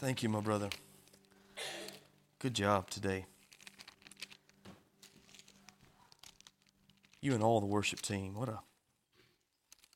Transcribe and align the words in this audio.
Thank 0.00 0.22
you, 0.22 0.30
my 0.30 0.40
brother. 0.40 0.70
Good 2.38 2.54
job 2.54 2.88
today. 2.88 3.26
You 7.20 7.34
and 7.34 7.42
all 7.42 7.60
the 7.60 7.66
worship 7.66 8.00
team. 8.00 8.34
What 8.34 8.48
a 8.48 8.60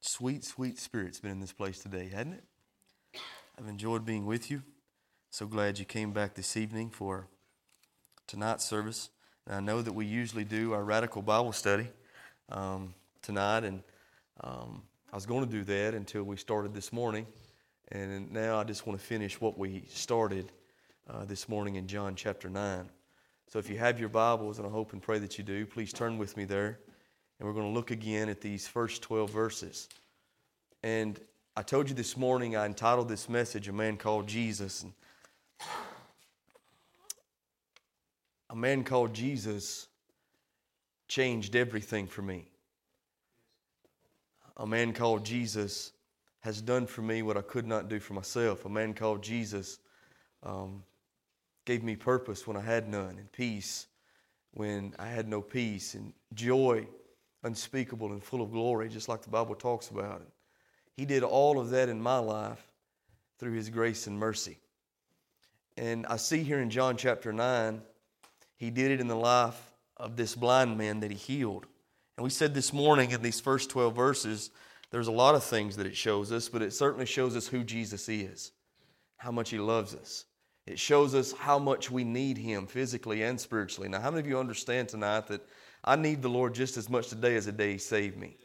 sweet, 0.02 0.44
sweet 0.44 0.78
spirit's 0.78 1.20
been 1.20 1.30
in 1.30 1.40
this 1.40 1.54
place 1.54 1.78
today, 1.78 2.10
hasn't 2.10 2.34
it? 2.34 2.44
I've 3.58 3.66
enjoyed 3.66 4.04
being 4.04 4.26
with 4.26 4.50
you. 4.50 4.62
So 5.30 5.46
glad 5.46 5.78
you 5.78 5.86
came 5.86 6.12
back 6.12 6.34
this 6.34 6.54
evening 6.54 6.90
for 6.90 7.28
tonight's 8.26 8.66
service. 8.66 9.08
And 9.46 9.56
I 9.56 9.60
know 9.60 9.80
that 9.80 9.94
we 9.94 10.04
usually 10.04 10.44
do 10.44 10.74
our 10.74 10.84
radical 10.84 11.22
Bible 11.22 11.52
study 11.52 11.88
um, 12.50 12.92
tonight, 13.22 13.64
and 13.64 13.82
um, 14.42 14.82
I 15.10 15.16
was 15.16 15.24
going 15.24 15.46
to 15.46 15.50
do 15.50 15.64
that 15.64 15.94
until 15.94 16.24
we 16.24 16.36
started 16.36 16.74
this 16.74 16.92
morning. 16.92 17.26
And 17.92 18.32
now 18.32 18.58
I 18.58 18.64
just 18.64 18.86
want 18.86 18.98
to 18.98 19.04
finish 19.04 19.40
what 19.40 19.58
we 19.58 19.84
started 19.88 20.50
uh, 21.08 21.24
this 21.26 21.48
morning 21.48 21.76
in 21.76 21.86
John 21.86 22.14
chapter 22.14 22.48
9. 22.48 22.88
So 23.48 23.58
if 23.58 23.68
you 23.68 23.76
have 23.76 24.00
your 24.00 24.08
Bibles, 24.08 24.58
and 24.58 24.66
I 24.66 24.70
hope 24.70 24.94
and 24.94 25.02
pray 25.02 25.18
that 25.18 25.36
you 25.36 25.44
do, 25.44 25.66
please 25.66 25.92
turn 25.92 26.16
with 26.16 26.36
me 26.36 26.44
there. 26.44 26.78
And 27.38 27.46
we're 27.46 27.54
going 27.54 27.66
to 27.66 27.74
look 27.74 27.90
again 27.90 28.28
at 28.28 28.40
these 28.40 28.66
first 28.66 29.02
12 29.02 29.30
verses. 29.30 29.88
And 30.82 31.20
I 31.56 31.62
told 31.62 31.88
you 31.88 31.94
this 31.94 32.16
morning 32.16 32.56
I 32.56 32.64
entitled 32.64 33.08
this 33.08 33.28
message, 33.28 33.68
A 33.68 33.72
Man 33.72 33.98
Called 33.98 34.26
Jesus. 34.26 34.82
And 34.82 34.92
a 38.48 38.56
man 38.56 38.82
called 38.82 39.12
Jesus 39.12 39.88
changed 41.06 41.54
everything 41.54 42.06
for 42.06 42.22
me. 42.22 42.48
A 44.56 44.66
man 44.66 44.94
called 44.94 45.24
Jesus 45.24 45.92
has 46.44 46.60
done 46.60 46.86
for 46.86 47.00
me 47.00 47.22
what 47.22 47.38
I 47.38 47.40
could 47.40 47.66
not 47.66 47.88
do 47.88 47.98
for 47.98 48.12
myself. 48.12 48.66
A 48.66 48.68
man 48.68 48.92
called 48.92 49.22
Jesus 49.22 49.78
um, 50.42 50.82
gave 51.64 51.82
me 51.82 51.96
purpose 51.96 52.46
when 52.46 52.54
I 52.54 52.60
had 52.60 52.86
none, 52.86 53.16
and 53.18 53.32
peace 53.32 53.86
when 54.52 54.94
I 54.98 55.06
had 55.06 55.26
no 55.26 55.40
peace, 55.40 55.94
and 55.94 56.12
joy 56.34 56.86
unspeakable 57.44 58.12
and 58.12 58.22
full 58.22 58.42
of 58.42 58.52
glory, 58.52 58.90
just 58.90 59.08
like 59.08 59.22
the 59.22 59.30
Bible 59.30 59.54
talks 59.54 59.88
about. 59.88 60.20
it. 60.20 60.28
he 60.94 61.06
did 61.06 61.22
all 61.22 61.58
of 61.58 61.70
that 61.70 61.88
in 61.88 61.98
my 61.98 62.18
life 62.18 62.62
through 63.38 63.54
His 63.54 63.70
grace 63.70 64.06
and 64.06 64.18
mercy. 64.18 64.58
And 65.78 66.04
I 66.06 66.18
see 66.18 66.42
here 66.42 66.60
in 66.60 66.68
John 66.68 66.98
chapter 66.98 67.32
9, 67.32 67.80
He 68.56 68.70
did 68.70 68.90
it 68.90 69.00
in 69.00 69.08
the 69.08 69.16
life 69.16 69.58
of 69.96 70.16
this 70.16 70.34
blind 70.34 70.76
man 70.76 71.00
that 71.00 71.10
He 71.10 71.16
healed. 71.16 71.64
And 72.18 72.24
we 72.24 72.30
said 72.30 72.52
this 72.52 72.70
morning 72.70 73.12
in 73.12 73.22
these 73.22 73.40
first 73.40 73.70
12 73.70 73.96
verses 73.96 74.50
there's 74.94 75.08
a 75.08 75.12
lot 75.12 75.34
of 75.34 75.42
things 75.42 75.76
that 75.76 75.88
it 75.88 75.96
shows 75.96 76.30
us, 76.30 76.48
but 76.48 76.62
it 76.62 76.72
certainly 76.72 77.04
shows 77.04 77.34
us 77.34 77.48
who 77.48 77.64
Jesus 77.64 78.08
is, 78.08 78.52
how 79.16 79.32
much 79.32 79.50
He 79.50 79.58
loves 79.58 79.92
us. 79.92 80.24
It 80.68 80.78
shows 80.78 81.16
us 81.16 81.32
how 81.32 81.58
much 81.58 81.90
we 81.90 82.04
need 82.04 82.38
Him 82.38 82.68
physically 82.68 83.24
and 83.24 83.40
spiritually. 83.40 83.88
Now, 83.88 84.00
how 84.00 84.12
many 84.12 84.20
of 84.20 84.28
you 84.28 84.38
understand 84.38 84.88
tonight 84.88 85.26
that 85.26 85.44
I 85.82 85.96
need 85.96 86.22
the 86.22 86.28
Lord 86.28 86.54
just 86.54 86.76
as 86.76 86.88
much 86.88 87.08
today 87.08 87.34
as 87.34 87.46
the 87.46 87.50
day 87.50 87.72
He 87.72 87.78
saved 87.78 88.16
me? 88.16 88.36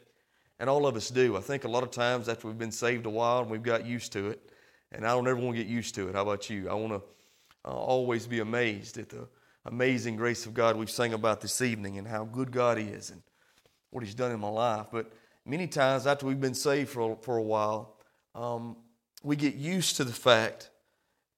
And 0.58 0.68
all 0.68 0.88
of 0.88 0.96
us 0.96 1.08
do. 1.08 1.36
I 1.36 1.40
think 1.40 1.62
a 1.62 1.68
lot 1.68 1.84
of 1.84 1.92
times 1.92 2.28
after 2.28 2.48
we've 2.48 2.58
been 2.58 2.72
saved 2.72 3.06
a 3.06 3.10
while 3.10 3.42
and 3.42 3.50
we've 3.52 3.62
got 3.62 3.86
used 3.86 4.10
to 4.14 4.30
it, 4.30 4.50
and 4.90 5.06
I 5.06 5.10
don't 5.10 5.28
ever 5.28 5.38
want 5.38 5.56
to 5.56 5.62
get 5.62 5.70
used 5.70 5.94
to 5.94 6.08
it. 6.08 6.16
How 6.16 6.22
about 6.22 6.50
you? 6.50 6.68
I 6.68 6.74
want 6.74 6.94
to 6.94 7.02
uh, 7.64 7.72
always 7.72 8.26
be 8.26 8.40
amazed 8.40 8.98
at 8.98 9.08
the 9.08 9.28
amazing 9.66 10.16
grace 10.16 10.46
of 10.46 10.54
God 10.54 10.74
we've 10.74 10.90
sang 10.90 11.12
about 11.12 11.42
this 11.42 11.62
evening 11.62 11.96
and 11.96 12.08
how 12.08 12.24
good 12.24 12.50
God 12.50 12.76
is 12.76 13.10
and 13.10 13.22
what 13.90 14.02
He's 14.02 14.16
done 14.16 14.32
in 14.32 14.40
my 14.40 14.48
life. 14.48 14.86
But 14.90 15.12
many 15.44 15.66
times 15.66 16.06
after 16.06 16.26
we've 16.26 16.40
been 16.40 16.54
saved 16.54 16.90
for, 16.90 17.16
for 17.22 17.36
a 17.36 17.42
while, 17.42 17.96
um, 18.34 18.76
we 19.22 19.36
get 19.36 19.54
used 19.54 19.96
to 19.96 20.04
the 20.04 20.12
fact 20.12 20.70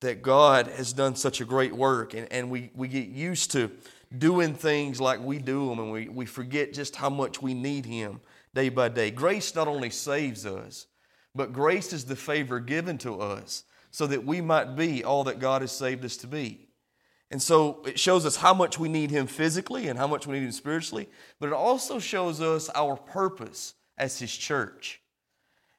that 0.01 0.23
God 0.23 0.67
has 0.67 0.93
done 0.93 1.15
such 1.17 1.41
a 1.41 1.45
great 1.45 1.75
work, 1.75 2.15
and, 2.15 2.31
and 2.33 2.51
we, 2.51 2.71
we 2.75 2.89
get 2.89 3.09
used 3.09 3.53
to 3.53 3.71
doing 4.17 4.55
things 4.55 5.01
like 5.01 5.21
we 5.21 5.39
do 5.39 5.69
them, 5.69 5.79
and 5.79 5.93
we, 5.93 6.09
we 6.09 6.27
forget 6.27 6.73
just 6.73 6.97
how 6.97 7.09
much 7.09 7.41
we 7.41 7.55
need 7.55 7.87
Him 7.87 8.21
day 8.55 8.69
by 8.69 8.89
day. 8.89 9.11
Grace 9.11 9.55
not 9.55 9.69
only 9.69 9.91
saves 9.91 10.45
us, 10.45 10.87
but 11.35 11.53
grace 11.53 11.93
is 11.93 12.05
the 12.05 12.17
favor 12.17 12.61
given 12.61 12.99
to 12.99 13.21
us 13.21 13.65
so 13.91 14.07
that 14.07 14.25
we 14.25 14.41
might 14.41 14.77
be 14.77 15.05
all 15.05 15.25
that 15.25 15.39
God 15.39 15.63
has 15.63 15.73
saved 15.73 16.05
us 16.05 16.17
to 16.19 16.27
be. 16.27 16.69
And 17.31 17.41
so 17.41 17.83
it 17.87 17.99
shows 17.99 18.27
us 18.27 18.37
how 18.37 18.53
much 18.53 18.79
we 18.79 18.89
need 18.89 19.11
Him 19.11 19.27
physically 19.27 19.89
and 19.89 19.99
how 19.99 20.07
much 20.07 20.27
we 20.27 20.35
need 20.35 20.45
Him 20.45 20.53
spiritually, 20.53 21.09
but 21.41 21.47
it 21.47 21.55
also 21.55 21.99
shows 21.99 22.41
us 22.41 22.69
our 22.75 22.97
purpose 22.97 23.75
as 24.03 24.19
His 24.19 24.37
church 24.37 25.01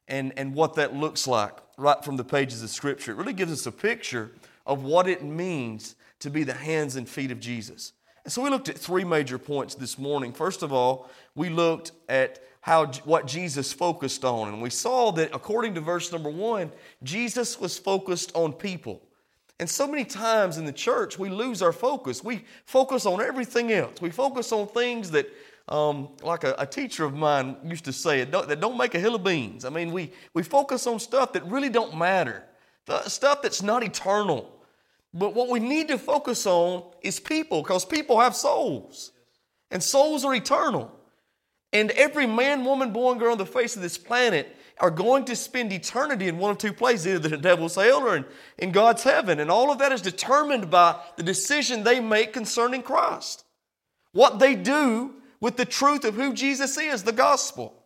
and, 0.07 0.31
and 0.37 0.55
what 0.55 0.75
that 0.75 0.95
looks 0.95 1.27
like 1.27 1.53
right 1.77 2.01
from 2.03 2.15
the 2.15 2.23
pages 2.23 2.63
of 2.63 2.69
Scripture. 2.69 3.11
It 3.11 3.17
really 3.17 3.33
gives 3.33 3.51
us 3.51 3.65
a 3.65 3.71
picture 3.71 4.31
of 4.65 4.83
what 4.83 5.07
it 5.09 5.23
means 5.23 5.95
to 6.19 6.29
be 6.29 6.45
the 6.45 6.53
hands 6.53 6.95
and 6.95 7.07
feet 7.07 7.31
of 7.31 7.41
Jesus. 7.41 7.91
And 8.23 8.31
so 8.31 8.41
we 8.41 8.49
looked 8.49 8.69
at 8.69 8.77
three 8.77 9.03
major 9.03 9.37
points 9.37 9.75
this 9.75 9.97
morning. 9.97 10.31
First 10.31 10.63
of 10.63 10.71
all, 10.71 11.09
we 11.35 11.49
looked 11.49 11.91
at 12.07 12.41
how 12.61 12.85
what 13.03 13.27
Jesus 13.27 13.73
focused 13.73 14.23
on, 14.23 14.47
and 14.47 14.61
we 14.61 14.69
saw 14.69 15.11
that 15.11 15.35
according 15.35 15.75
to 15.75 15.81
verse 15.81 16.09
number 16.13 16.29
one, 16.29 16.71
Jesus 17.03 17.59
was 17.59 17.77
focused 17.77 18.31
on 18.35 18.53
people. 18.53 19.01
And 19.59 19.69
so 19.69 19.85
many 19.85 20.05
times 20.05 20.57
in 20.57 20.63
the 20.65 20.71
church, 20.71 21.19
we 21.19 21.27
lose 21.27 21.61
our 21.61 21.73
focus. 21.73 22.23
We 22.23 22.45
focus 22.65 23.05
on 23.05 23.21
everything 23.21 23.73
else. 23.73 23.99
We 24.01 24.11
focus 24.11 24.53
on 24.53 24.67
things 24.67 25.11
that 25.11 25.29
um, 25.67 26.09
like 26.21 26.43
a, 26.43 26.55
a, 26.57 26.65
teacher 26.65 27.05
of 27.05 27.13
mine 27.13 27.55
used 27.63 27.85
to 27.85 27.93
say, 27.93 28.25
don't, 28.25 28.47
that 28.49 28.59
don't 28.59 28.77
make 28.77 28.95
a 28.95 28.99
hill 28.99 29.15
of 29.15 29.23
beans. 29.23 29.63
I 29.63 29.69
mean, 29.69 29.91
we, 29.91 30.11
we 30.33 30.43
focus 30.43 30.85
on 30.87 30.99
stuff 30.99 31.33
that 31.33 31.45
really 31.45 31.69
don't 31.69 31.97
matter, 31.97 32.43
the 32.85 33.07
stuff 33.07 33.41
that's 33.41 33.61
not 33.61 33.81
eternal. 33.81 34.49
But 35.13 35.35
what 35.35 35.49
we 35.49 35.59
need 35.59 35.87
to 35.89 35.97
focus 35.97 36.45
on 36.45 36.91
is 37.01 37.19
people, 37.19 37.61
because 37.61 37.85
people 37.85 38.19
have 38.19 38.35
souls, 38.35 39.11
and 39.71 39.81
souls 39.81 40.25
are 40.25 40.33
eternal. 40.33 40.91
And 41.71 41.91
every 41.91 42.27
man, 42.27 42.65
woman, 42.65 42.91
boy, 42.91 43.11
and 43.11 43.19
girl 43.19 43.31
on 43.31 43.37
the 43.37 43.45
face 43.45 43.75
of 43.75 43.81
this 43.81 43.97
planet 43.97 44.55
are 44.79 44.91
going 44.91 45.25
to 45.25 45.35
spend 45.35 45.71
eternity 45.71 46.27
in 46.27 46.37
one 46.37 46.51
of 46.51 46.57
two 46.57 46.73
places, 46.73 47.07
either 47.07 47.29
the 47.29 47.37
devil's 47.37 47.75
hell 47.75 48.01
or 48.01 48.17
in, 48.17 48.25
in 48.57 48.71
God's 48.71 49.03
heaven. 49.03 49.39
And 49.39 49.49
all 49.49 49.71
of 49.71 49.79
that 49.79 49.91
is 49.91 50.01
determined 50.01 50.69
by 50.69 50.99
the 51.15 51.23
decision 51.23 51.83
they 51.83 51.99
make 51.99 52.33
concerning 52.33 52.81
Christ. 52.81 53.45
What 54.11 54.39
they 54.39 54.55
do 54.55 55.13
with 55.43 55.57
the 55.57 55.65
truth 55.65 56.05
of 56.05 56.15
who 56.15 56.33
Jesus 56.33 56.77
is, 56.77 57.03
the 57.03 57.11
gospel. 57.11 57.83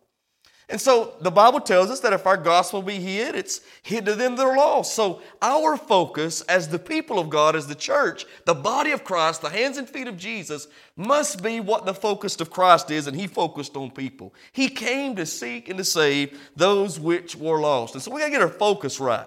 And 0.68 0.80
so 0.80 1.16
the 1.20 1.32
Bible 1.32 1.58
tells 1.58 1.90
us 1.90 1.98
that 2.00 2.12
if 2.12 2.24
our 2.24 2.36
gospel 2.36 2.82
be 2.82 3.00
hid, 3.00 3.34
it's 3.34 3.62
hid 3.82 4.06
to 4.06 4.14
them 4.14 4.36
that 4.36 4.46
are 4.46 4.56
lost. 4.56 4.94
So 4.94 5.22
our 5.42 5.76
focus 5.76 6.42
as 6.42 6.68
the 6.68 6.78
people 6.78 7.18
of 7.18 7.30
God, 7.30 7.56
as 7.56 7.66
the 7.66 7.74
church, 7.74 8.26
the 8.44 8.54
body 8.54 8.92
of 8.92 9.02
Christ, 9.02 9.42
the 9.42 9.48
hands 9.48 9.76
and 9.76 9.88
feet 9.88 10.06
of 10.06 10.16
Jesus, 10.16 10.68
must 10.94 11.42
be 11.42 11.58
what 11.58 11.84
the 11.84 11.94
focus 11.94 12.40
of 12.40 12.48
Christ 12.48 12.92
is, 12.92 13.08
and 13.08 13.16
He 13.16 13.26
focused 13.26 13.76
on 13.76 13.90
people. 13.90 14.32
He 14.52 14.68
came 14.68 15.16
to 15.16 15.26
seek 15.26 15.68
and 15.68 15.78
to 15.78 15.84
save 15.84 16.38
those 16.54 17.00
which 17.00 17.34
were 17.34 17.58
lost. 17.58 17.94
And 17.94 18.02
so 18.02 18.12
we 18.12 18.20
gotta 18.20 18.30
get 18.30 18.42
our 18.42 18.48
focus 18.48 19.00
right. 19.00 19.26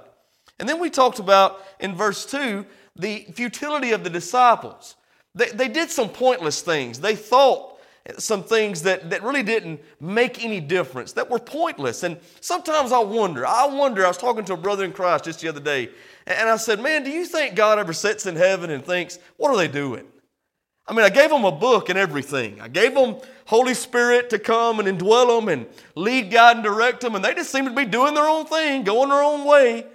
And 0.58 0.70
then 0.70 0.80
we 0.80 0.90
talked 0.90 1.20
about 1.20 1.60
in 1.82 1.96
verse 1.96 2.26
2 2.26 2.66
the 2.96 3.26
futility 3.34 3.92
of 3.92 4.06
the 4.06 4.10
disciples. 4.10 4.96
They, 5.36 5.50
they 5.50 5.68
did 5.68 5.90
some 5.90 6.08
pointless 6.08 6.62
things. 6.62 7.02
They 7.02 7.18
thought 7.18 7.71
some 8.18 8.44
things 8.44 8.82
that, 8.84 9.10
that 9.12 9.24
really 9.24 9.44
didn't 9.44 9.80
make 10.00 10.44
any 10.44 10.60
difference, 10.60 11.14
that 11.14 11.30
were 11.30 11.40
pointless. 11.40 12.04
And 12.04 12.20
sometimes 12.40 12.92
I 12.92 13.00
wonder, 13.00 13.46
I 13.46 13.66
wonder, 13.66 14.04
I 14.04 14.08
was 14.08 14.18
talking 14.18 14.44
to 14.46 14.54
a 14.54 14.58
brother 14.58 14.84
in 14.84 14.92
Christ 14.92 15.26
just 15.26 15.42
the 15.42 15.48
other 15.48 15.60
day, 15.60 15.90
and 16.26 16.50
I 16.50 16.58
said, 16.58 16.80
Man, 16.80 17.04
do 17.04 17.12
you 17.12 17.26
think 17.26 17.56
God 17.56 17.80
ever 17.80 17.94
sits 17.94 18.26
in 18.26 18.36
heaven 18.36 18.70
and 18.70 18.86
thinks, 18.86 19.20
What 19.38 19.50
are 19.50 19.58
they 19.58 19.68
doing? 19.68 20.06
I 20.88 20.94
mean, 20.94 21.06
I 21.06 21.10
gave 21.10 21.30
them 21.30 21.46
a 21.46 21.52
book 21.52 21.90
and 21.90 21.98
everything. 21.98 22.60
I 22.60 22.68
gave 22.68 22.96
them 22.96 23.18
Holy 23.46 23.76
Spirit 23.76 24.30
to 24.32 24.40
come 24.40 24.80
and 24.80 24.88
indwell 24.88 25.40
them 25.40 25.48
and 25.48 25.68
lead, 25.96 26.32
guide, 26.32 26.58
and 26.58 26.64
direct 26.64 27.02
them, 27.02 27.16
and 27.16 27.24
they 27.24 27.34
just 27.34 27.52
seem 27.52 27.66
to 27.66 27.72
be 27.72 27.86
doing 27.86 28.14
their 28.14 28.28
own 28.28 28.46
thing, 28.46 28.84
going 28.84 29.10
their 29.10 29.22
own 29.22 29.46
way, 29.46 29.86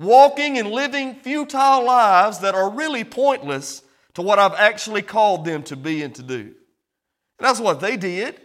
walking 0.00 0.58
and 0.58 0.70
living 0.70 1.14
futile 1.14 1.84
lives 1.84 2.40
that 2.40 2.54
are 2.54 2.68
really 2.68 3.04
pointless 3.04 3.82
to 4.14 4.22
what 4.22 4.38
I've 4.38 4.54
actually 4.54 5.02
called 5.02 5.44
them 5.44 5.62
to 5.64 5.76
be 5.76 6.02
and 6.02 6.14
to 6.16 6.22
do. 6.22 6.54
That's 7.44 7.60
what 7.60 7.80
they 7.80 7.98
did. 7.98 8.40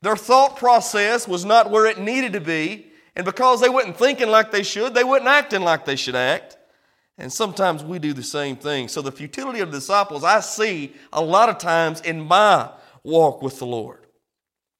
Their 0.00 0.16
thought 0.16 0.56
process 0.56 1.28
was 1.28 1.44
not 1.44 1.70
where 1.70 1.84
it 1.84 1.98
needed 1.98 2.32
to 2.32 2.40
be. 2.40 2.86
And 3.14 3.26
because 3.26 3.60
they 3.60 3.68
weren't 3.68 3.94
thinking 3.94 4.30
like 4.30 4.50
they 4.50 4.62
should, 4.62 4.94
they 4.94 5.04
weren't 5.04 5.26
acting 5.26 5.60
like 5.60 5.84
they 5.84 5.96
should 5.96 6.14
act. 6.14 6.56
And 7.18 7.30
sometimes 7.30 7.84
we 7.84 7.98
do 7.98 8.14
the 8.14 8.22
same 8.22 8.56
thing. 8.56 8.88
So 8.88 9.02
the 9.02 9.12
futility 9.12 9.60
of 9.60 9.70
the 9.70 9.76
disciples 9.76 10.24
I 10.24 10.40
see 10.40 10.94
a 11.12 11.22
lot 11.22 11.50
of 11.50 11.58
times 11.58 12.00
in 12.00 12.22
my 12.22 12.70
walk 13.02 13.42
with 13.42 13.58
the 13.58 13.66
Lord. 13.66 14.06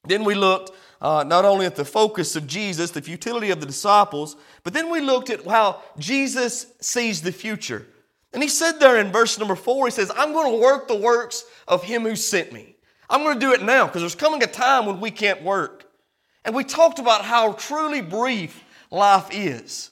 Then 0.05 0.25
we 0.25 0.35
looked 0.35 0.71
uh, 1.03 1.23
not 1.27 1.45
only 1.45 1.67
at 1.67 1.77
the 1.77 1.85
focus 1.85 2.37
of 2.37 2.47
Jesus, 2.47 2.91
the 2.91 3.03
futility 3.03 3.51
of 3.51 3.61
the 3.61 3.67
disciples, 3.67 4.37
but 4.65 4.73
then 4.73 4.91
we 4.91 5.03
looked 5.03 5.29
at 5.29 5.45
how 5.45 5.83
Jesus 5.99 6.73
sees 6.81 7.21
the 7.21 7.33
future. 7.33 7.87
And 8.33 8.43
he 8.43 8.49
said 8.49 8.81
there 8.81 8.97
in 8.97 9.13
verse 9.13 9.39
number 9.39 9.57
four, 9.57 9.89
he 9.89 9.91
says, 9.91 10.11
I'm 10.17 10.33
going 10.33 10.53
to 10.53 10.59
work 10.59 10.89
the 10.89 10.97
works 10.97 11.45
of 11.69 11.85
him 11.85 12.05
who 12.05 12.17
sent 12.17 12.51
me. 12.51 12.76
I'm 13.09 13.23
going 13.23 13.39
to 13.39 13.47
do 13.47 13.53
it 13.53 13.63
now 13.63 13.87
because 13.87 14.03
there's 14.03 14.15
coming 14.15 14.43
a 14.43 14.47
time 14.47 14.87
when 14.87 15.01
we 15.01 15.11
can't 15.11 15.43
work. 15.43 15.85
And 16.45 16.55
we 16.55 16.65
talked 16.65 16.99
about 16.99 17.25
how 17.25 17.53
truly 17.53 18.01
brief 18.01 18.65
life 18.91 19.29
is. 19.33 19.91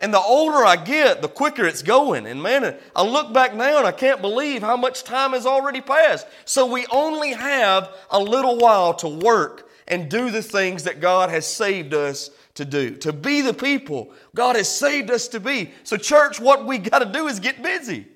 And 0.00 0.14
the 0.14 0.20
older 0.20 0.64
I 0.64 0.76
get, 0.76 1.20
the 1.20 1.28
quicker 1.28 1.66
it's 1.66 1.82
going. 1.82 2.26
And 2.26 2.42
man, 2.42 2.74
I 2.96 3.02
look 3.02 3.34
back 3.34 3.54
now 3.54 3.78
and 3.78 3.86
I 3.86 3.92
can't 3.92 4.22
believe 4.22 4.62
how 4.62 4.76
much 4.76 5.04
time 5.04 5.32
has 5.32 5.44
already 5.44 5.82
passed. 5.82 6.26
So 6.46 6.64
we 6.64 6.86
only 6.90 7.32
have 7.32 7.94
a 8.10 8.18
little 8.18 8.56
while 8.56 8.94
to 8.94 9.08
work 9.08 9.68
and 9.86 10.08
do 10.08 10.30
the 10.30 10.42
things 10.42 10.84
that 10.84 11.00
God 11.00 11.28
has 11.28 11.46
saved 11.46 11.92
us 11.92 12.30
to 12.54 12.64
do, 12.64 12.96
to 12.96 13.12
be 13.12 13.42
the 13.42 13.52
people 13.52 14.12
God 14.34 14.56
has 14.56 14.68
saved 14.68 15.10
us 15.10 15.28
to 15.28 15.40
be. 15.40 15.70
So, 15.82 15.96
church, 15.96 16.40
what 16.40 16.66
we 16.66 16.78
got 16.78 17.00
to 17.00 17.06
do 17.06 17.26
is 17.26 17.40
get 17.40 17.62
busy. 17.62 18.06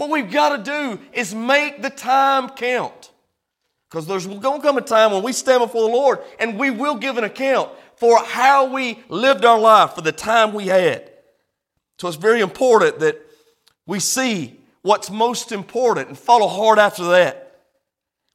What 0.00 0.08
we've 0.08 0.30
got 0.30 0.56
to 0.56 0.62
do 0.62 0.98
is 1.12 1.34
make 1.34 1.82
the 1.82 1.90
time 1.90 2.48
count. 2.48 3.10
Because 3.90 4.06
there's 4.06 4.26
going 4.26 4.40
to 4.40 4.66
come 4.66 4.78
a 4.78 4.80
time 4.80 5.12
when 5.12 5.22
we 5.22 5.34
stand 5.34 5.60
before 5.60 5.82
the 5.82 5.94
Lord 5.94 6.20
and 6.38 6.58
we 6.58 6.70
will 6.70 6.94
give 6.94 7.18
an 7.18 7.24
account 7.24 7.68
for 7.96 8.16
how 8.24 8.72
we 8.72 8.98
lived 9.10 9.44
our 9.44 9.58
life 9.58 9.92
for 9.92 10.00
the 10.00 10.10
time 10.10 10.54
we 10.54 10.68
had. 10.68 11.10
So 11.98 12.08
it's 12.08 12.16
very 12.16 12.40
important 12.40 13.00
that 13.00 13.20
we 13.84 14.00
see 14.00 14.58
what's 14.80 15.10
most 15.10 15.52
important 15.52 16.08
and 16.08 16.16
follow 16.16 16.48
hard 16.48 16.78
after 16.78 17.04
that. 17.08 17.60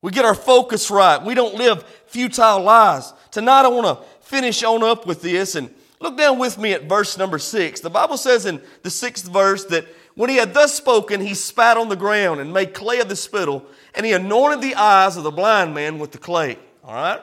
We 0.04 0.12
get 0.12 0.24
our 0.24 0.36
focus 0.36 0.92
right. 0.92 1.20
We 1.20 1.34
don't 1.34 1.56
live 1.56 1.84
futile 2.06 2.62
lives. 2.62 3.12
Tonight 3.32 3.66
I 3.66 3.70
want 3.70 3.88
to 3.88 4.06
finish 4.22 4.64
on 4.64 4.84
up 4.84 5.08
with 5.08 5.24
this 5.24 5.56
and 5.56 5.74
look 6.00 6.16
down 6.16 6.38
with 6.38 6.60
me 6.60 6.74
at 6.74 6.84
verse 6.84 7.18
number 7.18 7.40
six. 7.40 7.80
The 7.80 7.90
Bible 7.90 8.18
says 8.18 8.46
in 8.46 8.62
the 8.84 8.92
sixth 8.92 9.28
verse 9.28 9.66
that 9.66 9.88
when 10.16 10.30
he 10.30 10.38
had 10.38 10.54
thus 10.54 10.74
spoken, 10.74 11.22
he 11.22 11.34
spat 11.34 11.78
on 11.78 11.90
the 11.90 11.96
ground 11.96 12.40
and 12.40 12.54
made 12.54 12.74
clay 12.74 13.00
of 13.00 13.10
the 13.10 13.16
spittle, 13.16 13.66
and 13.94 14.06
he 14.06 14.14
anointed 14.14 14.62
the 14.62 14.76
eyes 14.76 15.18
of 15.18 15.24
the 15.24 15.32
blind 15.32 15.74
man 15.74 16.00
with 16.00 16.12
the 16.12 16.18
clay. 16.18 16.58
All 16.84 16.96
right? 16.96 17.22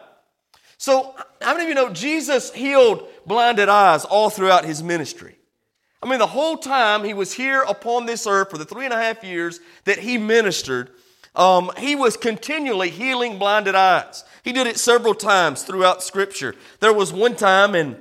So, 0.76 1.14
how 1.40 1.54
many 1.54 1.64
of 1.64 1.68
you 1.68 1.74
know 1.74 1.92
Jesus 1.92 2.52
healed 2.52 3.08
blinded 3.24 3.68
eyes 3.68 4.04
all 4.04 4.30
throughout 4.30 4.64
his 4.64 4.82
ministry? 4.82 5.36
I 6.02 6.08
mean, 6.08 6.18
the 6.18 6.26
whole 6.26 6.58
time 6.58 7.04
he 7.04 7.14
was 7.14 7.32
here 7.32 7.62
upon 7.62 8.06
this 8.06 8.26
earth 8.26 8.50
for 8.50 8.58
the 8.58 8.64
three 8.64 8.84
and 8.84 8.92
a 8.92 9.00
half 9.00 9.22
years 9.22 9.60
that 9.84 10.00
he 10.00 10.18
ministered, 10.18 10.90
um, 11.36 11.70
he 11.78 11.94
was 11.94 12.16
continually 12.16 12.90
healing 12.90 13.38
blinded 13.38 13.74
eyes. 13.74 14.24
He 14.42 14.52
did 14.52 14.66
it 14.66 14.78
several 14.78 15.14
times 15.14 15.62
throughout 15.62 16.02
Scripture. 16.02 16.56
There 16.80 16.92
was 16.92 17.12
one 17.12 17.36
time 17.36 17.74
in, 17.74 17.96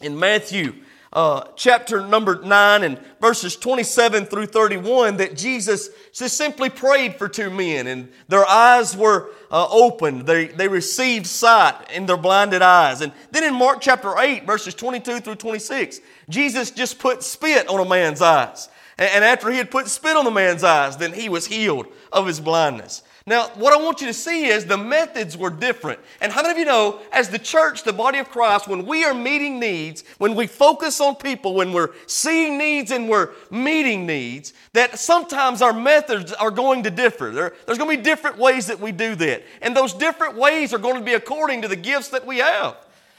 in 0.00 0.18
Matthew 0.18 0.74
uh, 1.14 1.44
chapter 1.54 2.04
number 2.06 2.42
9 2.42 2.82
and 2.82 2.98
verses 3.20 3.56
27 3.56 4.26
through 4.26 4.46
31 4.46 5.18
that 5.18 5.36
Jesus 5.36 5.88
just 6.12 6.36
simply 6.36 6.68
prayed 6.68 7.16
for 7.16 7.28
two 7.28 7.50
men 7.50 7.86
and 7.86 8.10
their 8.28 8.44
eyes 8.44 8.96
were 8.96 9.30
uh, 9.50 9.68
opened. 9.70 10.26
They, 10.26 10.46
they 10.46 10.66
received 10.66 11.26
sight 11.26 11.90
in 11.92 12.06
their 12.06 12.16
blinded 12.16 12.62
eyes. 12.62 13.00
And 13.00 13.12
then 13.30 13.44
in 13.44 13.54
Mark 13.54 13.80
chapter 13.80 14.18
8, 14.18 14.44
verses 14.44 14.74
22 14.74 15.20
through 15.20 15.36
26, 15.36 16.00
Jesus 16.28 16.72
just 16.72 16.98
put 16.98 17.22
spit 17.22 17.68
on 17.68 17.78
a 17.78 17.88
man's 17.88 18.20
eyes. 18.20 18.68
And, 18.98 19.08
and 19.10 19.24
after 19.24 19.50
he 19.50 19.58
had 19.58 19.70
put 19.70 19.86
spit 19.86 20.16
on 20.16 20.24
the 20.24 20.32
man's 20.32 20.64
eyes, 20.64 20.96
then 20.96 21.12
he 21.12 21.28
was 21.28 21.46
healed 21.46 21.86
of 22.12 22.26
his 22.26 22.40
blindness. 22.40 23.02
Now, 23.26 23.48
what 23.54 23.72
I 23.72 23.82
want 23.82 24.02
you 24.02 24.06
to 24.06 24.12
see 24.12 24.48
is 24.48 24.66
the 24.66 24.76
methods 24.76 25.34
were 25.34 25.48
different. 25.48 25.98
And 26.20 26.30
how 26.30 26.42
many 26.42 26.52
of 26.52 26.58
you 26.58 26.66
know, 26.66 27.00
as 27.10 27.30
the 27.30 27.38
church, 27.38 27.82
the 27.82 27.92
body 27.92 28.18
of 28.18 28.28
Christ, 28.28 28.68
when 28.68 28.84
we 28.84 29.02
are 29.04 29.14
meeting 29.14 29.58
needs, 29.58 30.04
when 30.18 30.34
we 30.34 30.46
focus 30.46 31.00
on 31.00 31.16
people, 31.16 31.54
when 31.54 31.72
we're 31.72 31.92
seeing 32.06 32.58
needs 32.58 32.90
and 32.90 33.08
we're 33.08 33.30
meeting 33.50 34.04
needs, 34.04 34.52
that 34.74 34.98
sometimes 34.98 35.62
our 35.62 35.72
methods 35.72 36.34
are 36.34 36.50
going 36.50 36.82
to 36.82 36.90
differ. 36.90 37.30
There, 37.30 37.54
there's 37.64 37.78
going 37.78 37.90
to 37.90 37.96
be 37.96 38.02
different 38.02 38.36
ways 38.36 38.66
that 38.66 38.78
we 38.78 38.92
do 38.92 39.14
that. 39.14 39.42
And 39.62 39.74
those 39.74 39.94
different 39.94 40.36
ways 40.36 40.74
are 40.74 40.78
going 40.78 40.96
to 40.96 41.04
be 41.04 41.14
according 41.14 41.62
to 41.62 41.68
the 41.68 41.76
gifts 41.76 42.08
that 42.08 42.26
we 42.26 42.38
have. 42.38 42.76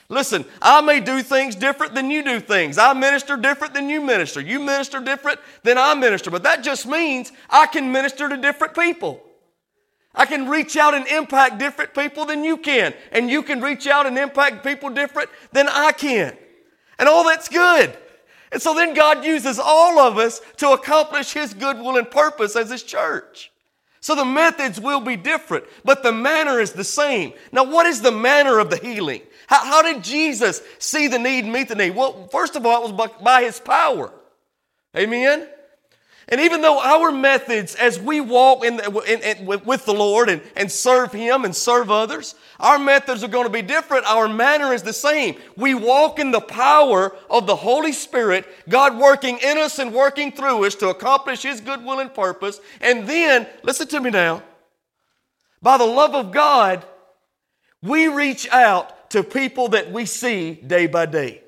Listen, 0.08 0.46
I 0.62 0.82
may 0.82 1.00
do 1.00 1.24
things 1.24 1.56
different 1.56 1.96
than 1.96 2.12
you 2.12 2.24
do 2.24 2.40
things. 2.40 2.78
I 2.78 2.94
minister 2.94 3.38
different 3.38 3.74
than 3.74 3.90
you 3.90 4.02
minister. 4.02 4.40
You 4.40 4.60
minister 4.60 5.00
different 5.00 5.40
than 5.64 5.80
I 5.80 5.96
minister. 5.96 6.30
But 6.30 6.44
that 6.44 6.64
just 6.64 6.86
means 6.86 7.32
I 7.50 7.66
can 7.66 7.92
minister 7.92 8.30
to 8.30 8.38
different 8.38 8.76
people. 8.76 9.25
I 10.16 10.26
can 10.26 10.48
reach 10.50 10.78
out 10.78 10.94
and 10.94 11.08
impact 11.08 11.60
different 11.60 11.94
people 11.94 12.26
than 12.26 12.44
you 12.44 12.58
can. 12.58 12.94
And 13.12 13.30
you 13.30 13.44
can 13.44 13.62
reach 13.62 13.86
out 13.86 14.06
and 14.06 14.18
impact 14.18 14.66
people 14.66 14.90
different 14.90 15.30
than 15.52 15.68
I 15.68 15.92
can. 15.92 16.36
And 16.98 17.10
all 17.10 17.26
that's 17.26 17.50
good. 17.50 17.96
And 18.52 18.62
so 18.62 18.74
then 18.74 18.94
God 18.94 19.26
uses 19.26 19.60
all 19.60 20.00
of 20.00 20.18
us 20.18 20.40
to 20.58 20.70
accomplish 20.70 21.34
His 21.34 21.54
goodwill 21.54 21.98
and 21.98 22.10
purpose 22.10 22.56
as 22.56 22.72
His 22.72 22.84
church. 22.84 23.52
So 24.00 24.16
the 24.16 24.24
methods 24.24 24.80
will 24.80 25.02
be 25.02 25.16
different, 25.16 25.66
but 25.84 26.04
the 26.04 26.12
manner 26.12 26.60
is 26.60 26.74
the 26.74 26.84
same. 26.84 27.34
Now, 27.52 27.64
what 27.64 27.88
is 27.88 28.02
the 28.02 28.12
manner 28.12 28.60
of 28.60 28.70
the 28.70 28.78
healing? 28.78 29.24
How, 29.48 29.66
how 29.66 29.82
did 29.82 30.04
Jesus 30.04 30.62
see 30.78 31.08
the 31.08 31.18
need 31.18 31.46
and 31.46 31.52
meet 31.52 31.70
the 31.70 31.76
need? 31.76 31.96
Well, 31.96 32.28
first 32.32 32.56
of 32.56 32.66
all, 32.66 32.86
it 32.86 32.92
was 32.92 32.92
by, 32.92 33.24
by 33.24 33.44
His 33.44 33.60
power. 33.60 34.14
Amen? 34.96 35.50
And 36.28 36.42
even 36.42 36.62
though 36.62 36.82
our 36.82 37.12
methods 37.12 37.76
as 37.76 38.00
we 38.00 38.20
walk 38.20 38.66
in, 38.66 38.80
in, 38.80 39.22
in, 39.22 39.46
with 39.46 39.86
the 39.86 39.94
Lord 39.94 40.28
and, 40.28 40.42
and 40.56 40.72
serve 40.72 41.12
Him 41.12 41.46
and 41.46 41.56
serve 41.56 41.92
others, 41.92 42.34
our 42.60 42.80
methods 42.80 43.24
are 43.24 43.28
going 43.28 43.46
to 43.46 43.52
be 43.52 43.62
different. 43.62 44.06
Our 44.06 44.28
manner 44.28 44.74
is 44.74 44.82
the 44.82 44.94
same. 44.94 45.36
We 45.56 45.76
walk 45.76 46.18
in 46.18 46.32
the 46.32 46.42
power 46.42 47.16
of 47.30 47.46
the 47.46 47.56
Holy 47.56 47.92
Spirit, 47.92 48.48
God 48.68 48.98
working 48.98 49.38
in 49.38 49.60
us 49.60 49.78
and 49.78 49.94
working 49.94 50.32
through 50.32 50.66
us 50.66 50.74
to 50.76 50.90
accomplish 50.90 51.44
His 51.44 51.62
good 51.62 51.86
will 51.86 52.00
and 52.00 52.12
purpose. 52.12 52.60
And 52.82 53.08
then, 53.08 53.46
listen 53.62 53.88
to 53.90 54.00
me 54.00 54.10
now, 54.10 54.42
by 55.62 55.78
the 55.78 55.86
love 55.86 56.16
of 56.16 56.32
God, 56.32 56.84
we 57.84 58.08
reach 58.08 58.50
out 58.50 59.12
to 59.12 59.24
people 59.24 59.70
that 59.70 59.92
we 59.92 60.08
see 60.08 60.56
day 60.56 60.88
by 60.88 61.06
day. 61.06 61.44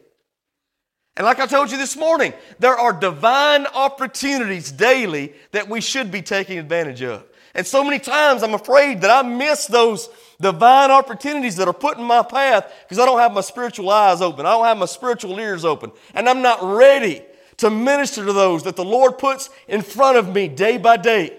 And 1.17 1.25
like 1.25 1.39
I 1.39 1.47
told 1.47 1.71
you 1.71 1.79
this 1.79 1.97
morning, 1.97 2.31
there 2.59 2.75
are 2.75 2.93
divine 2.93 3.65
opportunities 3.65 4.71
daily 4.71 5.33
that 5.51 5.67
we 5.67 5.81
should 5.81 6.11
be 6.11 6.21
taking 6.21 6.59
advantage 6.59 7.01
of. 7.01 7.25
And 7.55 7.65
so 7.65 7.83
many 7.83 7.97
times 7.97 8.43
I'm 8.43 8.53
afraid 8.53 9.01
that 9.01 9.09
I 9.09 9.27
miss 9.27 9.65
those 9.65 10.09
divine 10.39 10.91
opportunities 10.91 11.55
that 11.55 11.67
are 11.67 11.73
put 11.73 11.97
in 11.97 12.03
my 12.03 12.21
path 12.21 12.71
because 12.83 12.99
I 12.99 13.05
don't 13.07 13.17
have 13.17 13.33
my 13.33 13.41
spiritual 13.41 13.89
eyes 13.89 14.21
open. 14.21 14.45
I 14.45 14.51
don't 14.51 14.65
have 14.65 14.77
my 14.77 14.85
spiritual 14.85 15.39
ears 15.39 15.65
open. 15.65 15.91
And 16.13 16.29
I'm 16.29 16.43
not 16.43 16.59
ready 16.61 17.23
to 17.57 17.71
minister 17.71 18.23
to 18.23 18.31
those 18.31 18.61
that 18.63 18.75
the 18.75 18.85
Lord 18.85 19.17
puts 19.17 19.49
in 19.67 19.81
front 19.81 20.17
of 20.17 20.31
me 20.31 20.47
day 20.47 20.77
by 20.77 20.97
day. 20.97 21.35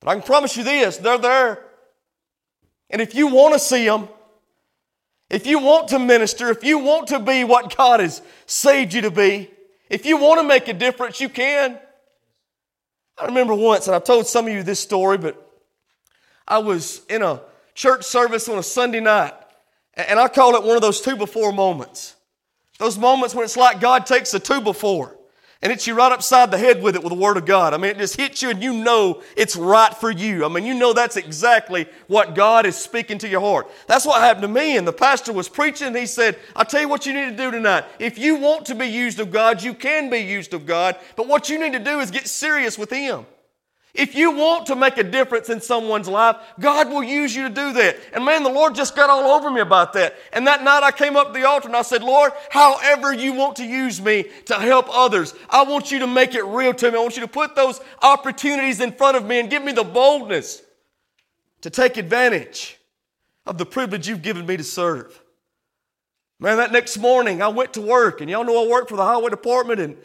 But 0.00 0.10
I 0.10 0.14
can 0.16 0.24
promise 0.24 0.58
you 0.58 0.62
this 0.62 0.98
they're 0.98 1.16
there. 1.16 1.64
And 2.90 3.00
if 3.00 3.14
you 3.14 3.28
want 3.28 3.54
to 3.54 3.58
see 3.58 3.86
them, 3.86 4.10
if 5.28 5.46
you 5.46 5.58
want 5.58 5.88
to 5.88 5.98
minister, 5.98 6.50
if 6.50 6.62
you 6.62 6.78
want 6.78 7.08
to 7.08 7.18
be 7.18 7.44
what 7.44 7.76
God 7.76 8.00
has 8.00 8.22
saved 8.46 8.94
you 8.94 9.02
to 9.02 9.10
be, 9.10 9.50
if 9.90 10.06
you 10.06 10.16
want 10.16 10.40
to 10.40 10.46
make 10.46 10.68
a 10.68 10.72
difference, 10.72 11.20
you 11.20 11.28
can. 11.28 11.78
I 13.18 13.26
remember 13.26 13.54
once, 13.54 13.86
and 13.86 13.96
I've 13.96 14.04
told 14.04 14.26
some 14.26 14.46
of 14.46 14.52
you 14.52 14.62
this 14.62 14.80
story, 14.80 15.18
but 15.18 15.42
I 16.46 16.58
was 16.58 17.02
in 17.08 17.22
a 17.22 17.40
church 17.74 18.04
service 18.04 18.48
on 18.48 18.58
a 18.58 18.62
Sunday 18.62 19.00
night, 19.00 19.32
and 19.94 20.18
I 20.18 20.28
call 20.28 20.54
it 20.54 20.62
one 20.62 20.76
of 20.76 20.82
those 20.82 21.00
two 21.00 21.16
before 21.16 21.52
moments. 21.52 22.14
Those 22.78 22.98
moments 22.98 23.34
when 23.34 23.44
it's 23.44 23.56
like 23.56 23.80
God 23.80 24.06
takes 24.06 24.34
a 24.34 24.38
two 24.38 24.60
before 24.60 25.15
and 25.66 25.72
hits 25.72 25.88
you 25.88 25.96
right 25.96 26.12
upside 26.12 26.52
the 26.52 26.58
head 26.58 26.80
with 26.80 26.94
it 26.94 27.02
with 27.02 27.12
the 27.12 27.18
Word 27.18 27.36
of 27.36 27.44
God. 27.44 27.74
I 27.74 27.76
mean, 27.76 27.90
it 27.90 27.98
just 27.98 28.16
hits 28.16 28.40
you 28.40 28.50
and 28.50 28.62
you 28.62 28.72
know 28.72 29.20
it's 29.36 29.56
right 29.56 29.92
for 29.92 30.12
you. 30.12 30.44
I 30.44 30.48
mean, 30.48 30.64
you 30.64 30.74
know 30.74 30.92
that's 30.92 31.16
exactly 31.16 31.88
what 32.06 32.36
God 32.36 32.66
is 32.66 32.76
speaking 32.76 33.18
to 33.18 33.28
your 33.28 33.40
heart. 33.40 33.68
That's 33.88 34.06
what 34.06 34.20
happened 34.20 34.42
to 34.42 34.48
me. 34.48 34.76
And 34.76 34.86
the 34.86 34.92
pastor 34.92 35.32
was 35.32 35.48
preaching 35.48 35.88
and 35.88 35.96
he 35.96 36.06
said, 36.06 36.38
I'll 36.54 36.64
tell 36.64 36.82
you 36.82 36.88
what 36.88 37.04
you 37.04 37.12
need 37.12 37.30
to 37.32 37.36
do 37.36 37.50
tonight. 37.50 37.82
If 37.98 38.16
you 38.16 38.36
want 38.36 38.66
to 38.66 38.76
be 38.76 38.86
used 38.86 39.18
of 39.18 39.32
God, 39.32 39.60
you 39.60 39.74
can 39.74 40.08
be 40.08 40.18
used 40.18 40.54
of 40.54 40.66
God. 40.66 40.94
But 41.16 41.26
what 41.26 41.48
you 41.48 41.58
need 41.58 41.72
to 41.72 41.80
do 41.80 41.98
is 41.98 42.12
get 42.12 42.28
serious 42.28 42.78
with 42.78 42.90
Him. 42.90 43.26
If 43.96 44.14
you 44.14 44.30
want 44.32 44.66
to 44.66 44.76
make 44.76 44.98
a 44.98 45.02
difference 45.02 45.48
in 45.48 45.60
someone's 45.60 46.08
life, 46.08 46.36
God 46.60 46.90
will 46.90 47.02
use 47.02 47.34
you 47.34 47.44
to 47.44 47.54
do 47.54 47.72
that. 47.72 47.96
And 48.12 48.24
man, 48.24 48.42
the 48.42 48.50
Lord 48.50 48.74
just 48.74 48.94
got 48.94 49.08
all 49.08 49.32
over 49.32 49.50
me 49.50 49.60
about 49.60 49.94
that. 49.94 50.14
And 50.32 50.46
that 50.46 50.62
night 50.62 50.82
I 50.82 50.92
came 50.92 51.16
up 51.16 51.28
to 51.28 51.32
the 51.32 51.46
altar 51.46 51.68
and 51.68 51.76
I 51.76 51.82
said, 51.82 52.02
Lord, 52.02 52.32
however 52.50 53.12
you 53.12 53.32
want 53.32 53.56
to 53.56 53.64
use 53.64 54.00
me 54.00 54.26
to 54.46 54.54
help 54.54 54.86
others, 54.90 55.34
I 55.48 55.64
want 55.64 55.90
you 55.90 56.00
to 56.00 56.06
make 56.06 56.34
it 56.34 56.44
real 56.44 56.74
to 56.74 56.90
me. 56.90 56.98
I 56.98 57.00
want 57.00 57.16
you 57.16 57.22
to 57.22 57.28
put 57.28 57.54
those 57.54 57.80
opportunities 58.02 58.80
in 58.80 58.92
front 58.92 59.16
of 59.16 59.24
me 59.24 59.40
and 59.40 59.48
give 59.48 59.64
me 59.64 59.72
the 59.72 59.84
boldness 59.84 60.62
to 61.62 61.70
take 61.70 61.96
advantage 61.96 62.78
of 63.46 63.58
the 63.58 63.66
privilege 63.66 64.08
you've 64.08 64.22
given 64.22 64.44
me 64.44 64.56
to 64.56 64.64
serve. 64.64 65.22
Man, 66.38 66.58
that 66.58 66.70
next 66.70 66.98
morning 66.98 67.40
I 67.40 67.48
went 67.48 67.72
to 67.74 67.80
work, 67.80 68.20
and 68.20 68.28
y'all 68.28 68.44
know 68.44 68.66
I 68.66 68.68
work 68.68 68.88
for 68.88 68.96
the 68.96 69.04
highway 69.04 69.30
department, 69.30 69.80
and, 69.80 69.96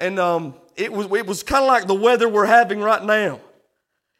and 0.00 0.18
um, 0.18 0.54
it 0.76 0.92
was, 0.92 1.06
it 1.12 1.26
was 1.26 1.42
kind 1.42 1.64
of 1.64 1.68
like 1.68 1.86
the 1.86 1.94
weather 1.94 2.28
we're 2.28 2.46
having 2.46 2.80
right 2.80 3.02
now. 3.02 3.40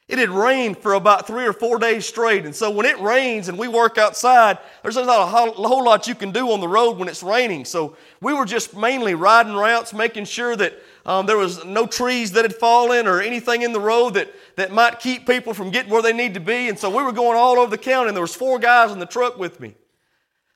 It 0.09 0.21
had 0.21 0.31
rained 0.31 0.79
for 0.79 0.95
about 0.95 1.27
three 1.27 1.47
or 1.47 1.53
four 1.53 1.81
days 1.81 2.07
straight. 2.07 2.45
And 2.45 2.55
so 2.55 2.71
when 2.71 2.87
it 2.87 2.97
rains 3.01 3.49
and 3.49 3.59
we 3.59 3.67
work 3.67 3.99
outside, 3.99 4.59
there's 4.85 4.95
not 4.95 5.09
a 5.09 5.27
whole 5.27 5.85
lot 5.85 6.07
you 6.07 6.15
can 6.15 6.31
do 6.31 6.53
on 6.53 6.61
the 6.61 6.69
road 6.69 6.97
when 6.97 7.09
it's 7.09 7.25
raining. 7.25 7.65
So 7.65 7.97
we 8.21 8.33
were 8.33 8.45
just 8.45 8.77
mainly 8.77 9.15
riding 9.15 9.55
routes, 9.55 9.93
making 9.93 10.27
sure 10.27 10.55
that 10.55 10.75
um, 11.05 11.27
there 11.27 11.37
was 11.37 11.65
no 11.65 11.89
trees 11.89 12.31
that 12.33 12.45
had 12.45 12.55
fallen 12.55 13.09
or 13.09 13.21
anything 13.21 13.63
in 13.63 13.73
the 13.73 13.81
road 13.81 14.15
that, 14.15 14.33
that 14.55 14.71
might 14.71 15.01
keep 15.01 15.27
people 15.27 15.53
from 15.53 15.71
getting 15.71 15.91
where 15.91 16.03
they 16.03 16.13
need 16.13 16.35
to 16.35 16.41
be. 16.41 16.69
And 16.69 16.79
so 16.79 16.89
we 16.89 17.03
were 17.03 17.11
going 17.11 17.37
all 17.37 17.59
over 17.59 17.71
the 17.71 17.77
county, 17.77 18.07
and 18.07 18.17
there 18.17 18.23
was 18.23 18.35
four 18.35 18.61
guys 18.61 18.93
in 18.93 19.01
the 19.01 19.07
truck 19.07 19.37
with 19.37 19.59
me. 19.59 19.75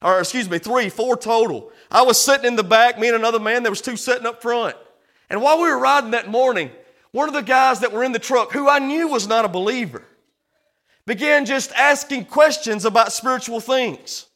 or 0.00 0.20
excuse 0.20 0.48
me, 0.48 0.58
three, 0.58 0.88
four 0.88 1.16
total. 1.16 1.70
I 1.90 2.02
was 2.02 2.20
sitting 2.20 2.46
in 2.46 2.56
the 2.56 2.64
back, 2.64 2.98
me 2.98 3.08
and 3.08 3.16
another 3.16 3.40
man, 3.40 3.62
there 3.62 3.72
was 3.72 3.80
two 3.80 3.96
sitting 3.96 4.26
up 4.26 4.40
front. 4.40 4.76
And 5.30 5.40
while 5.40 5.62
we 5.62 5.68
were 5.68 5.78
riding 5.78 6.10
that 6.10 6.28
morning, 6.28 6.70
one 7.12 7.28
of 7.28 7.34
the 7.34 7.40
guys 7.40 7.80
that 7.80 7.92
were 7.92 8.04
in 8.04 8.12
the 8.12 8.18
truck, 8.18 8.52
who 8.52 8.68
I 8.68 8.80
knew 8.80 9.08
was 9.08 9.26
not 9.26 9.44
a 9.44 9.48
believer, 9.48 10.02
began 11.06 11.46
just 11.46 11.72
asking 11.72 12.26
questions 12.26 12.84
about 12.84 13.12
spiritual 13.12 13.60
things. 13.60 14.26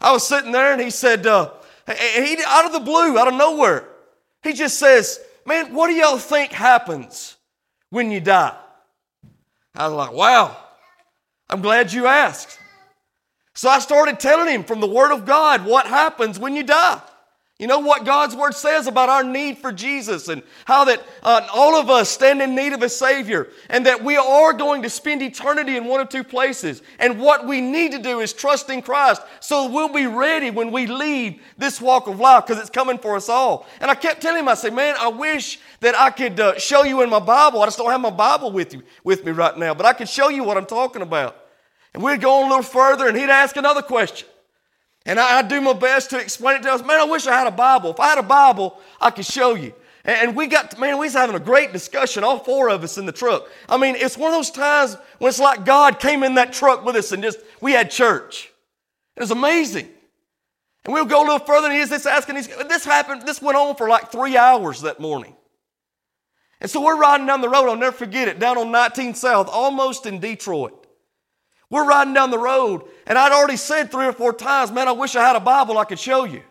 I 0.00 0.12
was 0.12 0.26
sitting 0.26 0.52
there 0.52 0.72
and 0.72 0.80
he 0.80 0.90
said, 0.90 1.26
uh, 1.26 1.52
he, 1.86 2.38
out 2.46 2.66
of 2.66 2.72
the 2.72 2.80
blue, 2.80 3.18
out 3.18 3.28
of 3.28 3.34
nowhere, 3.34 3.86
he 4.42 4.52
just 4.52 4.78
says, 4.78 5.20
Man, 5.46 5.74
what 5.74 5.88
do 5.88 5.94
y'all 5.94 6.18
think 6.18 6.52
happens 6.52 7.36
when 7.90 8.10
you 8.10 8.20
die? 8.20 8.56
I 9.74 9.86
was 9.88 9.96
like, 9.96 10.12
Wow, 10.12 10.56
I'm 11.48 11.60
glad 11.60 11.92
you 11.92 12.06
asked. 12.06 12.58
So 13.54 13.68
I 13.68 13.78
started 13.80 14.20
telling 14.20 14.48
him 14.48 14.64
from 14.64 14.80
the 14.80 14.86
Word 14.86 15.12
of 15.12 15.26
God 15.26 15.66
what 15.66 15.86
happens 15.86 16.38
when 16.38 16.56
you 16.56 16.62
die. 16.62 17.00
You 17.60 17.66
know 17.66 17.80
what 17.80 18.06
God's 18.06 18.34
Word 18.34 18.54
says 18.54 18.86
about 18.86 19.10
our 19.10 19.22
need 19.22 19.58
for 19.58 19.70
Jesus 19.70 20.28
and 20.28 20.42
how 20.64 20.86
that 20.86 21.04
uh, 21.22 21.46
all 21.52 21.74
of 21.76 21.90
us 21.90 22.08
stand 22.08 22.40
in 22.40 22.54
need 22.54 22.72
of 22.72 22.82
a 22.82 22.88
Savior 22.88 23.48
and 23.68 23.84
that 23.84 24.02
we 24.02 24.16
are 24.16 24.54
going 24.54 24.80
to 24.80 24.88
spend 24.88 25.20
eternity 25.20 25.76
in 25.76 25.84
one 25.84 26.00
of 26.00 26.08
two 26.08 26.24
places. 26.24 26.80
And 26.98 27.20
what 27.20 27.46
we 27.46 27.60
need 27.60 27.92
to 27.92 27.98
do 27.98 28.20
is 28.20 28.32
trust 28.32 28.70
in 28.70 28.80
Christ 28.80 29.20
so 29.40 29.68
we'll 29.68 29.92
be 29.92 30.06
ready 30.06 30.50
when 30.50 30.72
we 30.72 30.86
leave 30.86 31.42
this 31.58 31.82
walk 31.82 32.06
of 32.06 32.18
life 32.18 32.46
because 32.46 32.58
it's 32.58 32.70
coming 32.70 32.96
for 32.96 33.14
us 33.14 33.28
all. 33.28 33.66
And 33.82 33.90
I 33.90 33.94
kept 33.94 34.22
telling 34.22 34.40
him, 34.40 34.48
I 34.48 34.54
said, 34.54 34.72
man, 34.72 34.96
I 34.98 35.08
wish 35.08 35.60
that 35.80 35.94
I 35.94 36.08
could 36.08 36.40
uh, 36.40 36.58
show 36.58 36.84
you 36.84 37.02
in 37.02 37.10
my 37.10 37.20
Bible. 37.20 37.60
I 37.60 37.66
just 37.66 37.76
don't 37.76 37.90
have 37.90 38.00
my 38.00 38.08
Bible 38.08 38.52
with, 38.52 38.72
you, 38.72 38.82
with 39.04 39.22
me 39.26 39.32
right 39.32 39.58
now, 39.58 39.74
but 39.74 39.84
I 39.84 39.92
could 39.92 40.08
show 40.08 40.30
you 40.30 40.44
what 40.44 40.56
I'm 40.56 40.64
talking 40.64 41.02
about. 41.02 41.36
And 41.92 42.02
we'd 42.02 42.22
go 42.22 42.40
on 42.40 42.46
a 42.46 42.48
little 42.48 42.62
further 42.62 43.06
and 43.06 43.18
he'd 43.18 43.28
ask 43.28 43.54
another 43.58 43.82
question. 43.82 44.26
And 45.06 45.18
I, 45.18 45.38
I 45.38 45.42
do 45.42 45.60
my 45.60 45.72
best 45.72 46.10
to 46.10 46.18
explain 46.18 46.56
it 46.56 46.62
to 46.64 46.72
us. 46.72 46.84
Man, 46.84 47.00
I 47.00 47.04
wish 47.04 47.26
I 47.26 47.36
had 47.36 47.46
a 47.46 47.52
Bible. 47.52 47.90
If 47.90 48.00
I 48.00 48.08
had 48.08 48.18
a 48.18 48.22
Bible, 48.22 48.78
I 49.00 49.10
could 49.10 49.26
show 49.26 49.54
you. 49.54 49.72
And 50.04 50.34
we 50.34 50.46
got, 50.46 50.78
man, 50.78 50.98
we 50.98 51.06
was 51.06 51.12
having 51.12 51.36
a 51.36 51.40
great 51.40 51.72
discussion, 51.72 52.24
all 52.24 52.38
four 52.38 52.70
of 52.70 52.82
us 52.82 52.96
in 52.96 53.04
the 53.04 53.12
truck. 53.12 53.46
I 53.68 53.76
mean, 53.76 53.96
it's 53.96 54.16
one 54.16 54.32
of 54.32 54.38
those 54.38 54.50
times 54.50 54.96
when 55.18 55.28
it's 55.28 55.38
like 55.38 55.64
God 55.66 56.00
came 56.00 56.22
in 56.22 56.34
that 56.34 56.52
truck 56.52 56.84
with 56.84 56.96
us 56.96 57.12
and 57.12 57.22
just, 57.22 57.38
we 57.60 57.72
had 57.72 57.90
church. 57.90 58.50
It 59.16 59.20
was 59.20 59.30
amazing. 59.30 59.88
And 60.84 60.94
we'll 60.94 61.04
go 61.04 61.20
a 61.20 61.24
little 61.24 61.38
further 61.38 61.68
and 61.68 61.76
he's 61.76 61.90
this 61.90 62.06
asking, 62.06 62.36
he's, 62.36 62.48
this 62.48 62.84
happened, 62.86 63.22
this 63.22 63.42
went 63.42 63.58
on 63.58 63.76
for 63.76 63.88
like 63.88 64.10
three 64.10 64.38
hours 64.38 64.80
that 64.82 65.00
morning. 65.00 65.36
And 66.60 66.70
so 66.70 66.80
we're 66.80 66.98
riding 66.98 67.26
down 67.26 67.42
the 67.42 67.48
road, 67.48 67.68
I'll 67.68 67.76
never 67.76 67.96
forget 67.96 68.28
it, 68.28 68.38
down 68.38 68.56
on 68.56 68.70
19 68.70 69.14
South, 69.14 69.48
almost 69.50 70.06
in 70.06 70.18
Detroit. 70.18 70.79
We're 71.70 71.86
riding 71.86 72.14
down 72.14 72.30
the 72.30 72.38
road, 72.38 72.82
and 73.06 73.16
I'd 73.16 73.32
already 73.32 73.56
said 73.56 73.90
three 73.90 74.06
or 74.06 74.12
four 74.12 74.32
times, 74.32 74.72
man, 74.72 74.88
I 74.88 74.92
wish 74.92 75.14
I 75.14 75.22
had 75.22 75.36
a 75.36 75.40
Bible 75.40 75.78
I 75.78 75.84
could 75.84 76.00
show 76.00 76.24
you. 76.24 76.42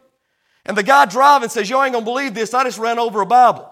And 0.66 0.78
the 0.78 0.84
guy 0.84 1.06
driving 1.06 1.50
says, 1.50 1.70
You 1.70 1.82
ain't 1.82 1.94
gonna 1.94 2.06
believe 2.06 2.34
this. 2.34 2.54
I 2.54 2.64
just 2.64 2.80
ran 2.80 3.00
over 3.00 3.22
a 3.22 3.26
Bible. 3.26 3.70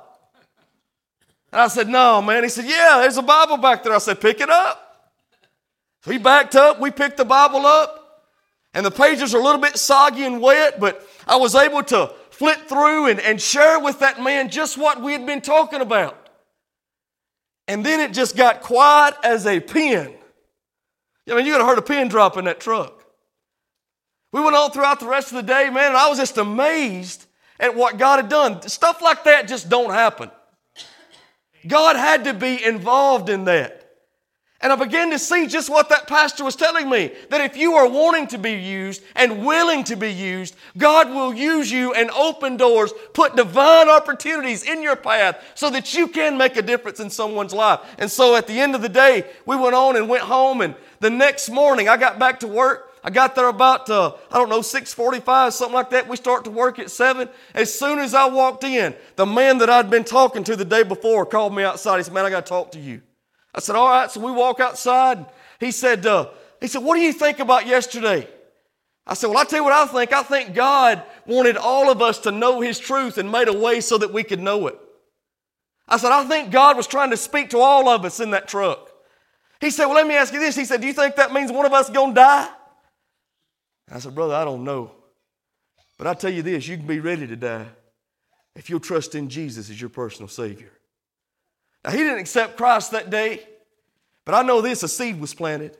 And 1.51 1.61
I 1.61 1.67
said, 1.67 1.87
No, 1.87 2.21
man. 2.21 2.43
He 2.43 2.49
said, 2.49 2.65
Yeah, 2.65 2.97
there's 3.01 3.17
a 3.17 3.21
Bible 3.21 3.57
back 3.57 3.83
there. 3.83 3.93
I 3.93 3.99
said, 3.99 4.19
Pick 4.19 4.41
it 4.41 4.49
up. 4.49 5.11
So 6.03 6.11
he 6.11 6.17
backed 6.17 6.55
up. 6.55 6.79
We 6.79 6.91
picked 6.91 7.17
the 7.17 7.25
Bible 7.25 7.65
up. 7.65 8.25
And 8.73 8.85
the 8.85 8.91
pages 8.91 9.33
are 9.33 9.39
a 9.39 9.43
little 9.43 9.61
bit 9.61 9.77
soggy 9.77 10.23
and 10.23 10.41
wet, 10.41 10.79
but 10.79 11.07
I 11.25 11.37
was 11.37 11.55
able 11.55 11.83
to 11.83 12.11
flip 12.29 12.67
through 12.67 13.07
and, 13.07 13.19
and 13.19 13.41
share 13.41 13.79
with 13.79 13.99
that 13.99 14.21
man 14.21 14.49
just 14.49 14.77
what 14.77 15.01
we 15.01 15.13
had 15.13 15.25
been 15.25 15.41
talking 15.41 15.81
about. 15.81 16.29
And 17.67 17.85
then 17.85 17.99
it 17.99 18.13
just 18.13 18.35
got 18.35 18.61
quiet 18.61 19.15
as 19.23 19.45
a 19.45 19.59
pin. 19.59 20.13
I 21.29 21.35
mean, 21.35 21.45
you 21.45 21.51
could 21.51 21.61
have 21.61 21.67
heard 21.67 21.77
a 21.77 21.81
pin 21.81 22.07
drop 22.07 22.37
in 22.37 22.45
that 22.45 22.59
truck. 22.59 23.03
We 24.31 24.41
went 24.41 24.55
on 24.55 24.71
throughout 24.71 24.99
the 24.99 25.07
rest 25.07 25.31
of 25.31 25.35
the 25.35 25.43
day, 25.43 25.69
man, 25.69 25.87
and 25.87 25.97
I 25.97 26.09
was 26.09 26.17
just 26.17 26.37
amazed 26.37 27.25
at 27.59 27.75
what 27.75 27.97
God 27.97 28.17
had 28.17 28.29
done. 28.29 28.61
Stuff 28.67 29.01
like 29.01 29.23
that 29.23 29.47
just 29.47 29.69
don't 29.69 29.89
happen. 29.89 30.29
God 31.65 31.95
had 31.95 32.25
to 32.25 32.33
be 32.33 32.63
involved 32.63 33.29
in 33.29 33.45
that. 33.45 33.86
And 34.59 34.73
I 34.73 34.75
began 34.75 35.11
to 35.11 35.19
see 35.19 35.45
just 35.45 35.69
what 35.69 35.89
that 35.89 36.07
pastor 36.07 36.43
was 36.43 36.55
telling 36.55 36.89
me 36.89 37.11
that 37.29 37.41
if 37.41 37.55
you 37.55 37.75
are 37.75 37.87
wanting 37.87 38.25
to 38.27 38.39
be 38.39 38.53
used 38.53 39.03
and 39.15 39.45
willing 39.45 39.83
to 39.83 39.95
be 39.95 40.11
used, 40.11 40.55
God 40.75 41.11
will 41.11 41.31
use 41.31 41.71
you 41.71 41.93
and 41.93 42.09
open 42.09 42.57
doors, 42.57 42.91
put 43.13 43.35
divine 43.35 43.87
opportunities 43.87 44.63
in 44.63 44.81
your 44.81 44.95
path 44.95 45.39
so 45.53 45.69
that 45.69 45.93
you 45.93 46.07
can 46.07 46.39
make 46.39 46.57
a 46.57 46.63
difference 46.63 46.99
in 46.99 47.11
someone's 47.11 47.53
life. 47.53 47.81
And 47.99 48.09
so 48.09 48.35
at 48.35 48.47
the 48.47 48.59
end 48.59 48.73
of 48.73 48.81
the 48.81 48.89
day, 48.89 49.25
we 49.45 49.55
went 49.55 49.75
on 49.75 49.95
and 49.95 50.09
went 50.09 50.23
home 50.23 50.61
and 50.61 50.73
the 51.01 51.11
next 51.11 51.49
morning 51.49 51.87
I 51.87 51.95
got 51.97 52.17
back 52.17 52.39
to 52.39 52.47
work. 52.47 52.95
I 53.03 53.11
got 53.11 53.35
there 53.35 53.47
about, 53.47 53.89
uh, 53.91 54.15
I 54.31 54.39
don't 54.39 54.49
know, 54.49 54.63
645, 54.63 55.53
something 55.53 55.73
like 55.73 55.91
that. 55.91 56.09
We 56.09 56.17
start 56.17 56.43
to 56.45 56.51
work 56.51 56.79
at 56.79 56.89
7. 56.89 57.29
As 57.53 57.73
soon 57.73 57.99
as 57.99 58.15
I 58.15 58.25
walked 58.25 58.63
in, 58.63 58.95
the 59.15 59.25
man 59.25 59.59
that 59.59 59.69
I'd 59.69 59.89
been 59.89 60.03
talking 60.03 60.43
to 60.45 60.55
the 60.55 60.65
day 60.65 60.83
before 60.83 61.25
called 61.27 61.55
me 61.55 61.63
outside. 61.63 61.97
He 61.97 62.03
said, 62.03 62.13
man, 62.13 62.25
I 62.25 62.31
got 62.31 62.45
to 62.45 62.49
talk 62.49 62.71
to 62.71 62.79
you. 62.79 63.01
I 63.57 63.59
said, 63.59 63.75
all 63.75 63.89
right. 63.89 64.09
So 64.11 64.21
we 64.21 64.31
walk 64.31 64.59
outside. 64.59 65.25
He 65.59 65.71
said, 65.71 66.05
uh, 66.05 66.29
he 66.61 66.67
said, 66.67 66.83
what 66.83 66.95
do 66.95 67.01
you 67.01 67.11
think 67.11 67.39
about 67.39 67.65
yesterday? 67.65 68.29
I 69.07 69.15
said, 69.15 69.27
well, 69.27 69.39
I'll 69.39 69.45
tell 69.45 69.59
you 69.59 69.63
what 69.63 69.73
I 69.73 69.87
think. 69.87 70.13
I 70.13 70.21
think 70.21 70.53
God 70.53 71.01
wanted 71.25 71.57
all 71.57 71.89
of 71.89 72.01
us 72.01 72.19
to 72.19 72.31
know 72.31 72.61
His 72.61 72.77
truth 72.77 73.17
and 73.17 73.31
made 73.31 73.47
a 73.47 73.57
way 73.57 73.81
so 73.81 73.97
that 73.97 74.13
we 74.13 74.23
could 74.23 74.41
know 74.41 74.67
it. 74.67 74.77
I 75.87 75.97
said, 75.97 76.11
I 76.11 76.25
think 76.25 76.51
God 76.51 76.77
was 76.77 76.85
trying 76.85 77.11
to 77.11 77.17
speak 77.17 77.49
to 77.51 77.59
all 77.59 77.87
of 77.87 78.05
us 78.05 78.19
in 78.19 78.31
that 78.31 78.47
truck. 78.47 78.91
He 79.61 79.71
said, 79.71 79.85
Well, 79.85 79.95
let 79.95 80.07
me 80.07 80.15
ask 80.15 80.33
you 80.33 80.39
this. 80.39 80.57
He 80.57 80.65
said, 80.65 80.81
Do 80.81 80.87
you 80.87 80.93
think 80.93 81.15
that 81.15 81.31
means 81.31 81.51
one 81.51 81.65
of 81.65 81.71
us 81.71 81.87
to 81.87 82.11
die? 82.13 82.49
I 83.89 83.99
said, 83.99 84.13
Brother, 84.13 84.35
I 84.35 84.43
don't 84.43 84.65
know. 84.65 84.91
But 85.97 86.07
I 86.07 86.13
tell 86.13 86.31
you 86.31 86.41
this 86.41 86.67
you 86.67 86.75
can 86.75 86.85
be 86.85 86.99
ready 86.99 87.25
to 87.25 87.37
die 87.37 87.67
if 88.55 88.69
you'll 88.69 88.81
trust 88.81 89.15
in 89.15 89.29
Jesus 89.29 89.69
as 89.69 89.79
your 89.79 89.89
personal 89.89 90.27
Savior. 90.27 90.76
Now, 91.87 91.93
he 91.93 91.99
didn't 91.99 92.19
accept 92.19 92.57
Christ 92.57 92.91
that 92.91 93.09
day, 93.09 93.47
but 94.25 94.35
I 94.35 94.41
know 94.41 94.59
this 94.59 94.83
a 94.83 94.89
seed 94.89 95.21
was 95.21 95.33
planted. 95.33 95.77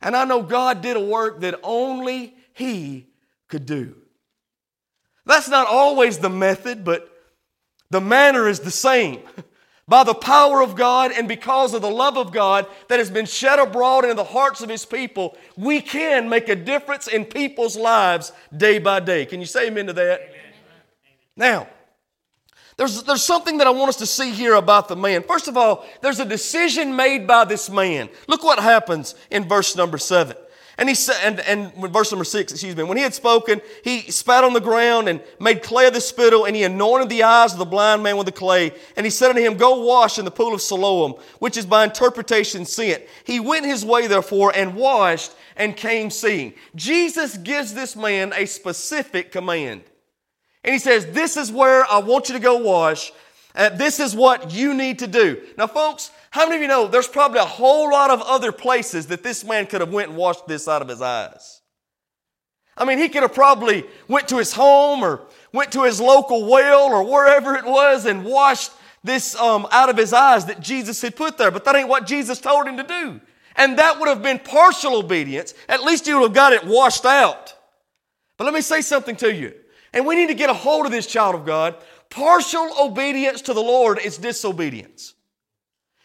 And 0.00 0.16
I 0.16 0.24
know 0.24 0.42
God 0.42 0.80
did 0.80 0.96
a 0.96 1.00
work 1.00 1.40
that 1.40 1.60
only 1.62 2.34
He 2.54 3.08
could 3.46 3.66
do. 3.66 3.96
That's 5.26 5.48
not 5.48 5.66
always 5.66 6.18
the 6.18 6.30
method, 6.30 6.86
but 6.86 7.10
the 7.90 8.00
manner 8.00 8.48
is 8.48 8.60
the 8.60 8.70
same. 8.70 9.20
by 9.86 10.04
the 10.04 10.14
power 10.14 10.62
of 10.62 10.74
God 10.74 11.12
and 11.12 11.28
because 11.28 11.74
of 11.74 11.82
the 11.82 11.90
love 11.90 12.16
of 12.16 12.32
God 12.32 12.66
that 12.88 12.98
has 12.98 13.10
been 13.10 13.26
shed 13.26 13.58
abroad 13.58 14.06
in 14.06 14.16
the 14.16 14.24
hearts 14.24 14.62
of 14.62 14.70
His 14.70 14.86
people, 14.86 15.36
we 15.54 15.82
can 15.82 16.30
make 16.30 16.48
a 16.48 16.56
difference 16.56 17.08
in 17.08 17.26
people's 17.26 17.76
lives 17.76 18.32
day 18.56 18.78
by 18.78 19.00
day. 19.00 19.26
Can 19.26 19.40
you 19.40 19.46
say 19.46 19.66
amen 19.66 19.88
to 19.88 19.92
that? 19.92 20.20
Amen. 20.22 20.40
Now, 21.36 21.68
there's, 22.76 23.02
there's 23.04 23.22
something 23.22 23.58
that 23.58 23.66
I 23.66 23.70
want 23.70 23.88
us 23.88 23.96
to 23.96 24.06
see 24.06 24.32
here 24.32 24.54
about 24.54 24.88
the 24.88 24.96
man. 24.96 25.22
First 25.22 25.48
of 25.48 25.56
all, 25.56 25.86
there's 26.02 26.20
a 26.20 26.26
decision 26.26 26.94
made 26.94 27.26
by 27.26 27.44
this 27.44 27.70
man. 27.70 28.10
Look 28.26 28.44
what 28.44 28.58
happens 28.58 29.14
in 29.30 29.48
verse 29.48 29.76
number 29.76 29.96
seven. 29.96 30.36
And 30.78 30.90
he 30.90 30.94
said, 30.94 31.16
and, 31.24 31.40
and 31.40 31.90
verse 31.90 32.12
number 32.12 32.24
six, 32.24 32.52
excuse 32.52 32.76
me, 32.76 32.82
when 32.82 32.98
he 32.98 33.02
had 33.02 33.14
spoken, 33.14 33.62
he 33.82 34.10
spat 34.10 34.44
on 34.44 34.52
the 34.52 34.60
ground 34.60 35.08
and 35.08 35.22
made 35.40 35.62
clay 35.62 35.86
of 35.86 35.94
the 35.94 36.02
spittle, 36.02 36.44
and 36.44 36.54
he 36.54 36.64
anointed 36.64 37.08
the 37.08 37.22
eyes 37.22 37.54
of 37.54 37.58
the 37.58 37.64
blind 37.64 38.02
man 38.02 38.18
with 38.18 38.26
the 38.26 38.32
clay. 38.32 38.72
And 38.94 39.06
he 39.06 39.10
said 39.10 39.30
unto 39.30 39.40
him, 39.40 39.56
Go 39.56 39.86
wash 39.86 40.18
in 40.18 40.26
the 40.26 40.30
pool 40.30 40.52
of 40.52 40.60
Siloam, 40.60 41.14
which 41.38 41.56
is 41.56 41.64
by 41.64 41.84
interpretation 41.84 42.66
sent. 42.66 43.02
He 43.24 43.40
went 43.40 43.64
his 43.64 43.86
way, 43.86 44.06
therefore, 44.06 44.52
and 44.54 44.74
washed 44.74 45.32
and 45.56 45.74
came 45.74 46.10
seeing. 46.10 46.52
Jesus 46.74 47.38
gives 47.38 47.72
this 47.72 47.96
man 47.96 48.34
a 48.36 48.44
specific 48.44 49.32
command. 49.32 49.82
And 50.66 50.72
he 50.72 50.78
says, 50.80 51.06
This 51.06 51.36
is 51.36 51.50
where 51.50 51.90
I 51.90 51.98
want 51.98 52.28
you 52.28 52.34
to 52.34 52.40
go 52.40 52.58
wash. 52.58 53.12
Uh, 53.54 53.70
this 53.70 54.00
is 54.00 54.14
what 54.14 54.52
you 54.52 54.74
need 54.74 54.98
to 54.98 55.06
do. 55.06 55.40
Now, 55.56 55.66
folks, 55.66 56.10
how 56.30 56.44
many 56.44 56.56
of 56.56 56.62
you 56.62 56.68
know 56.68 56.88
there's 56.88 57.08
probably 57.08 57.38
a 57.38 57.44
whole 57.44 57.90
lot 57.90 58.10
of 58.10 58.20
other 58.20 58.52
places 58.52 59.06
that 59.06 59.22
this 59.22 59.44
man 59.44 59.66
could 59.66 59.80
have 59.80 59.92
went 59.92 60.10
and 60.10 60.18
washed 60.18 60.46
this 60.46 60.68
out 60.68 60.82
of 60.82 60.88
his 60.88 61.00
eyes? 61.00 61.62
I 62.76 62.84
mean, 62.84 62.98
he 62.98 63.08
could 63.08 63.22
have 63.22 63.32
probably 63.32 63.84
went 64.08 64.28
to 64.28 64.36
his 64.36 64.52
home 64.52 65.02
or 65.02 65.22
went 65.52 65.72
to 65.72 65.84
his 65.84 65.98
local 65.98 66.46
well 66.46 66.92
or 66.92 67.02
wherever 67.02 67.54
it 67.54 67.64
was 67.64 68.04
and 68.04 68.24
washed 68.24 68.72
this 69.02 69.34
um, 69.36 69.66
out 69.70 69.88
of 69.88 69.96
his 69.96 70.12
eyes 70.12 70.44
that 70.46 70.60
Jesus 70.60 71.00
had 71.00 71.16
put 71.16 71.38
there. 71.38 71.50
But 71.50 71.64
that 71.64 71.76
ain't 71.76 71.88
what 71.88 72.06
Jesus 72.06 72.38
told 72.38 72.66
him 72.66 72.76
to 72.76 72.82
do. 72.82 73.20
And 73.54 73.78
that 73.78 73.98
would 73.98 74.08
have 74.08 74.22
been 74.22 74.38
partial 74.38 74.96
obedience. 74.96 75.54
At 75.70 75.82
least 75.84 76.06
you 76.06 76.18
would 76.18 76.24
have 76.24 76.34
got 76.34 76.52
it 76.52 76.64
washed 76.64 77.06
out. 77.06 77.54
But 78.36 78.44
let 78.44 78.52
me 78.52 78.60
say 78.60 78.82
something 78.82 79.16
to 79.16 79.32
you. 79.32 79.54
And 79.96 80.04
we 80.04 80.14
need 80.14 80.26
to 80.26 80.34
get 80.34 80.50
a 80.50 80.54
hold 80.54 80.84
of 80.84 80.92
this 80.92 81.06
child 81.06 81.34
of 81.34 81.46
God. 81.46 81.74
Partial 82.10 82.70
obedience 82.78 83.40
to 83.40 83.54
the 83.54 83.62
Lord 83.62 83.98
is 83.98 84.18
disobedience. 84.18 85.14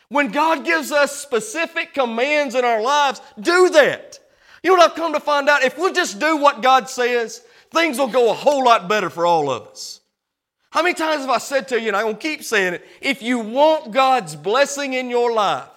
When 0.07 0.31
God 0.31 0.63
gives 0.63 0.93
us 0.93 1.13
specific 1.13 1.93
commands 1.93 2.55
in 2.55 2.63
our 2.63 2.81
lives, 2.81 3.19
do 3.37 3.69
that. 3.71 4.17
You 4.63 4.69
know 4.69 4.77
what 4.77 4.91
I've 4.91 4.95
come 4.95 5.11
to 5.11 5.19
find 5.19 5.49
out? 5.49 5.63
If 5.63 5.77
we'll 5.77 5.91
just 5.91 6.21
do 6.21 6.37
what 6.37 6.61
God 6.61 6.89
says, 6.89 7.43
things 7.71 7.97
will 7.97 8.07
go 8.07 8.31
a 8.31 8.33
whole 8.33 8.63
lot 8.63 8.87
better 8.87 9.09
for 9.09 9.25
all 9.25 9.51
of 9.51 9.67
us. 9.67 9.99
How 10.69 10.83
many 10.83 10.93
times 10.93 11.23
have 11.23 11.29
I 11.29 11.39
said 11.39 11.67
to 11.67 11.81
you, 11.81 11.89
and 11.89 11.97
I'm 11.97 12.03
going 12.03 12.15
to 12.15 12.21
keep 12.21 12.45
saying 12.45 12.75
it, 12.75 12.87
if 13.01 13.21
you 13.21 13.39
want 13.39 13.91
God's 13.91 14.37
blessing 14.37 14.93
in 14.93 15.09
your 15.09 15.33
life, 15.33 15.67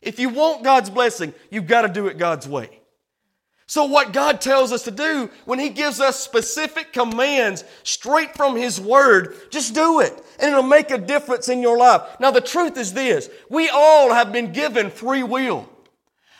if 0.00 0.18
you 0.18 0.30
want 0.30 0.64
God's 0.64 0.90
blessing, 0.90 1.32
you've 1.48 1.68
got 1.68 1.82
to 1.82 1.88
do 1.88 2.08
it 2.08 2.18
God's 2.18 2.48
way. 2.48 2.81
So, 3.72 3.86
what 3.86 4.12
God 4.12 4.42
tells 4.42 4.70
us 4.70 4.82
to 4.82 4.90
do 4.90 5.30
when 5.46 5.58
He 5.58 5.70
gives 5.70 5.98
us 5.98 6.20
specific 6.20 6.92
commands 6.92 7.64
straight 7.84 8.34
from 8.36 8.54
His 8.54 8.78
Word, 8.78 9.34
just 9.48 9.74
do 9.74 10.00
it 10.00 10.12
and 10.38 10.50
it'll 10.50 10.62
make 10.62 10.90
a 10.90 10.98
difference 10.98 11.48
in 11.48 11.62
your 11.62 11.78
life. 11.78 12.02
Now, 12.20 12.30
the 12.30 12.42
truth 12.42 12.76
is 12.76 12.92
this 12.92 13.30
we 13.48 13.70
all 13.70 14.12
have 14.12 14.30
been 14.30 14.52
given 14.52 14.90
free 14.90 15.22
will. 15.22 15.70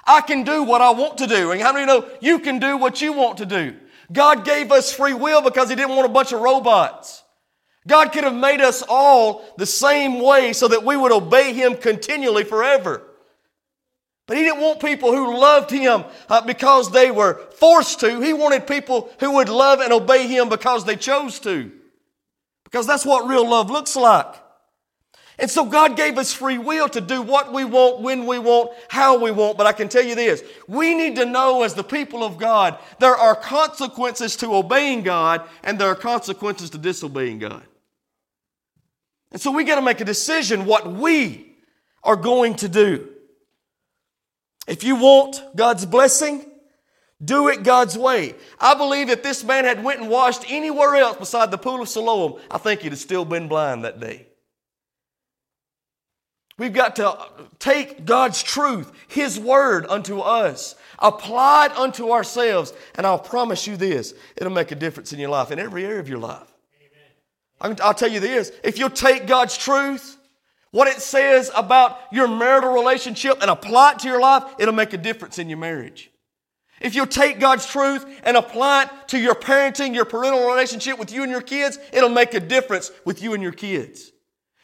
I 0.07 0.21
can 0.21 0.45
do 0.45 0.63
what 0.63 0.83
I 0.83 0.91
want 0.91 1.17
to 1.19 1.27
do. 1.27 1.53
And 1.53 1.63
how 1.63 1.73
many 1.73 1.87
know 1.87 2.07
you 2.21 2.39
can 2.39 2.59
do 2.59 2.77
what 2.77 3.01
you 3.01 3.15
want 3.15 3.39
to 3.39 3.47
do? 3.47 3.77
God 4.13 4.45
gave 4.45 4.71
us 4.71 4.93
free 4.93 5.15
will 5.15 5.41
because 5.41 5.71
He 5.71 5.75
didn't 5.75 5.97
want 5.97 6.05
a 6.05 6.13
bunch 6.13 6.33
of 6.33 6.43
robots. 6.43 7.25
God 7.89 8.13
could 8.13 8.25
have 8.25 8.35
made 8.35 8.61
us 8.61 8.85
all 8.87 9.43
the 9.57 9.65
same 9.65 10.21
way 10.21 10.53
so 10.53 10.69
that 10.69 10.85
we 10.85 10.99
would 10.99 11.13
obey 11.13 11.55
Him 11.55 11.77
continually 11.77 12.45
forever. 12.45 13.03
But 14.27 14.37
he 14.37 14.45
didn't 14.45 14.61
want 14.61 14.81
people 14.81 15.13
who 15.13 15.39
loved 15.39 15.71
him 15.71 16.05
uh, 16.29 16.41
because 16.43 16.91
they 16.91 17.11
were 17.11 17.35
forced 17.57 18.01
to. 18.01 18.21
He 18.21 18.33
wanted 18.33 18.67
people 18.67 19.11
who 19.19 19.33
would 19.33 19.49
love 19.49 19.81
and 19.81 19.93
obey 19.93 20.27
him 20.27 20.49
because 20.49 20.85
they 20.85 20.97
chose 20.97 21.41
to. 21.41 21.73
Because 22.65 22.87
that's 22.87 23.05
what 23.05 23.29
real 23.29 23.49
love 23.49 23.71
looks 23.71 23.97
like. 23.97 24.35
And 25.39 25.51
so 25.51 25.65
God 25.65 25.97
gave 25.97 26.19
us 26.19 26.33
free 26.33 26.59
will 26.59 26.89
to 26.91 27.01
do 27.01 27.21
what 27.21 27.53
we 27.53 27.65
want, 27.65 28.01
when 28.01 28.27
we 28.27 28.39
want, 28.39 28.71
how 28.89 29.19
we 29.19 29.31
want. 29.31 29.59
But 29.59 29.67
I 29.67 29.73
can 29.73 29.89
tell 29.89 30.05
you 30.05 30.15
this 30.15 30.43
we 30.69 30.95
need 30.95 31.17
to 31.17 31.25
know 31.25 31.63
as 31.63 31.75
the 31.75 31.83
people 31.83 32.23
of 32.23 32.39
God, 32.39 32.79
there 33.01 33.17
are 33.17 33.35
consequences 33.35 34.37
to 34.37 34.55
obeying 34.55 35.03
God 35.03 35.43
and 35.65 35.79
there 35.79 35.89
are 35.89 35.97
consequences 35.97 36.71
to 36.71 36.79
disobeying 36.79 37.41
God. 37.41 37.63
And 39.33 39.41
so 39.41 39.51
we 39.51 39.65
got 39.65 39.77
to 39.77 39.83
make 39.83 40.01
a 40.01 40.05
decision 40.05 40.67
what 40.67 40.93
we 40.93 41.57
are 42.05 42.17
going 42.17 42.55
to 42.57 42.69
do. 42.69 43.12
If 44.67 44.85
you 44.85 44.97
want 44.97 45.43
God's 45.57 45.85
blessing, 45.87 46.45
do 47.25 47.49
it 47.49 47.63
God's 47.63 47.97
way. 47.97 48.35
I 48.61 48.75
believe 48.75 49.09
if 49.09 49.23
this 49.23 49.45
man 49.45 49.65
had 49.65 49.83
went 49.83 50.01
and 50.01 50.11
washed 50.11 50.45
anywhere 50.49 50.97
else 50.97 51.17
beside 51.17 51.51
the 51.51 51.59
pool 51.59 51.83
of 51.83 51.89
Siloam, 51.89 52.41
I 52.51 52.59
think 52.59 52.81
he'd 52.81 52.93
have 52.93 52.99
still 52.99 53.25
been 53.25 53.49
blind 53.49 53.85
that 53.85 54.01
day. 54.01 54.27
We've 56.59 56.73
got 56.73 56.97
to 56.97 57.19
take 57.59 58.05
God's 58.05 58.43
truth, 58.43 58.93
His 59.09 59.41
word 59.41 59.87
unto 59.89 60.21
us, 60.21 60.75
apply 60.99 61.67
it 61.67 61.73
unto 61.73 62.11
ourselves, 62.11 62.73
and 62.95 63.07
I'll 63.07 63.19
promise 63.19 63.67
you 63.67 63.77
this 63.77 64.15
it'll 64.37 64.53
make 64.53 64.71
a 64.71 64.77
difference 64.77 65.13
in 65.13 65.19
your 65.19 65.31
life, 65.31 65.51
in 65.51 65.59
every 65.59 65.85
area 65.85 66.01
of 66.01 66.09
your 66.09 66.19
life. 66.19 66.53
I'll 67.61 67.95
tell 67.95 68.11
you 68.11 68.21
this 68.21 68.53
if 68.63 68.79
you'll 68.79 68.91
take 68.91 69.27
God's 69.27 69.57
truth, 69.57 70.19
what 70.73 70.89
it 70.89 71.01
says 71.01 71.51
about 71.55 71.99
your 72.11 72.27
marital 72.27 72.73
relationship 72.73 73.39
and 73.41 73.51
apply 73.51 73.93
it 73.93 73.99
to 74.01 74.09
your 74.09 74.21
life, 74.21 74.43
it'll 74.59 74.75
make 74.75 74.93
a 74.93 74.99
difference 74.99 75.39
in 75.39 75.49
your 75.49 75.59
marriage. 75.59 76.11
If 76.81 76.95
you'll 76.97 77.07
take 77.07 77.39
God's 77.39 77.67
truth 77.67 78.05
and 78.25 78.37
apply 78.37 78.85
it 78.85 78.91
to 79.09 79.19
your 79.19 79.35
parenting, 79.35 79.95
your 79.95 80.07
parental 80.07 80.49
relationship 80.49 80.99
with 80.99 81.13
you 81.13 81.23
and 81.23 81.31
your 81.31 81.43
kids, 81.43 81.79
it'll 81.93 82.09
make 82.09 82.35
a 82.35 82.41
difference 82.41 82.91
with 83.05 83.23
you 83.23 83.35
and 83.35 83.43
your 83.43 83.53
kids. 83.53 84.11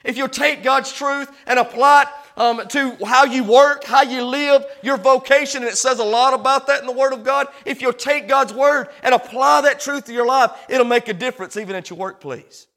If 0.03 0.17
you'll 0.17 0.29
take 0.29 0.63
God's 0.63 0.93
truth 0.93 1.31
and 1.47 1.59
apply 1.59 2.03
it 2.03 2.09
um, 2.41 2.67
to 2.69 2.97
how 3.05 3.25
you 3.25 3.45
work, 3.45 3.85
how 3.85 4.03
you 4.03 4.25
live, 4.25 4.65
your 4.83 4.97
vocation, 4.97 5.63
and 5.63 5.71
it 5.71 5.77
says 5.77 5.99
a 5.99 6.05
lot 6.05 6.33
about 6.33 6.69
that 6.69 6.81
in 6.81 6.87
the 6.87 6.93
Word 6.93 7.13
of 7.13 7.23
God. 7.23 7.49
If 7.67 7.83
you'll 7.83 7.93
take 7.93 8.29
God's 8.29 8.55
Word 8.55 8.89
and 9.03 9.15
apply 9.15 9.63
that 9.63 9.81
truth 9.81 10.07
to 10.07 10.13
your 10.13 10.27
life, 10.27 10.53
it'll 10.69 10.87
make 10.87 11.09
a 11.09 11.15
difference 11.15 11.57
even 11.57 11.77
at 11.77 11.91
your 11.91 11.99
workplace 11.99 12.68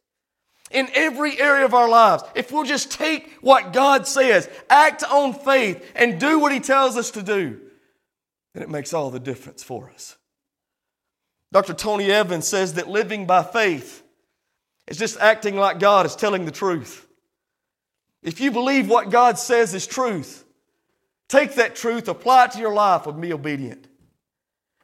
in 0.74 0.90
every 0.94 1.40
area 1.40 1.66
of 1.66 1.74
our 1.74 1.90
lives, 1.90 2.24
if 2.36 2.52
we'll 2.52 2.64
just 2.64 2.92
take 2.92 3.32
what 3.42 3.74
God 3.74 4.08
says, 4.08 4.50
act 4.70 5.04
on 5.04 5.34
faith, 5.34 5.92
and 5.96 6.20
do 6.20 6.40
what 6.40 6.52
He 6.52 6.60
tells 6.60 6.98
us 6.98 7.12
to 7.12 7.22
do, 7.22 7.60
then 8.54 8.64
it 8.64 8.70
makes 8.70 8.94
all 8.94 9.10
the 9.10 9.20
difference 9.20 9.64
for 9.64 9.90
us. 9.90 10.18
Dr. 11.52 11.74
Tony 11.74 12.12
Evans 12.12 12.48
says 12.48 12.76
that 12.76 12.88
living 12.88 13.26
by 13.26 13.44
faith 13.44 14.04
is 14.88 14.98
just 14.98 15.20
acting 15.20 15.56
like 15.56 15.80
God 15.80 16.06
is 16.06 16.16
telling 16.16 16.46
the 16.46 16.52
truth. 16.52 17.08
If 18.24 18.40
you 18.40 18.52
believe 18.52 18.90
what 18.90 19.10
God 19.10 19.38
says 19.38 19.74
is 19.74 19.88
truth, 19.88 20.46
take 21.28 21.56
that 21.56 21.76
truth, 21.76 22.08
apply 22.08 22.46
it 22.46 22.52
to 22.52 22.60
your 22.60 22.74
life, 22.74 23.08
and 23.08 23.22
be 23.22 23.34
obedient. 23.34 23.88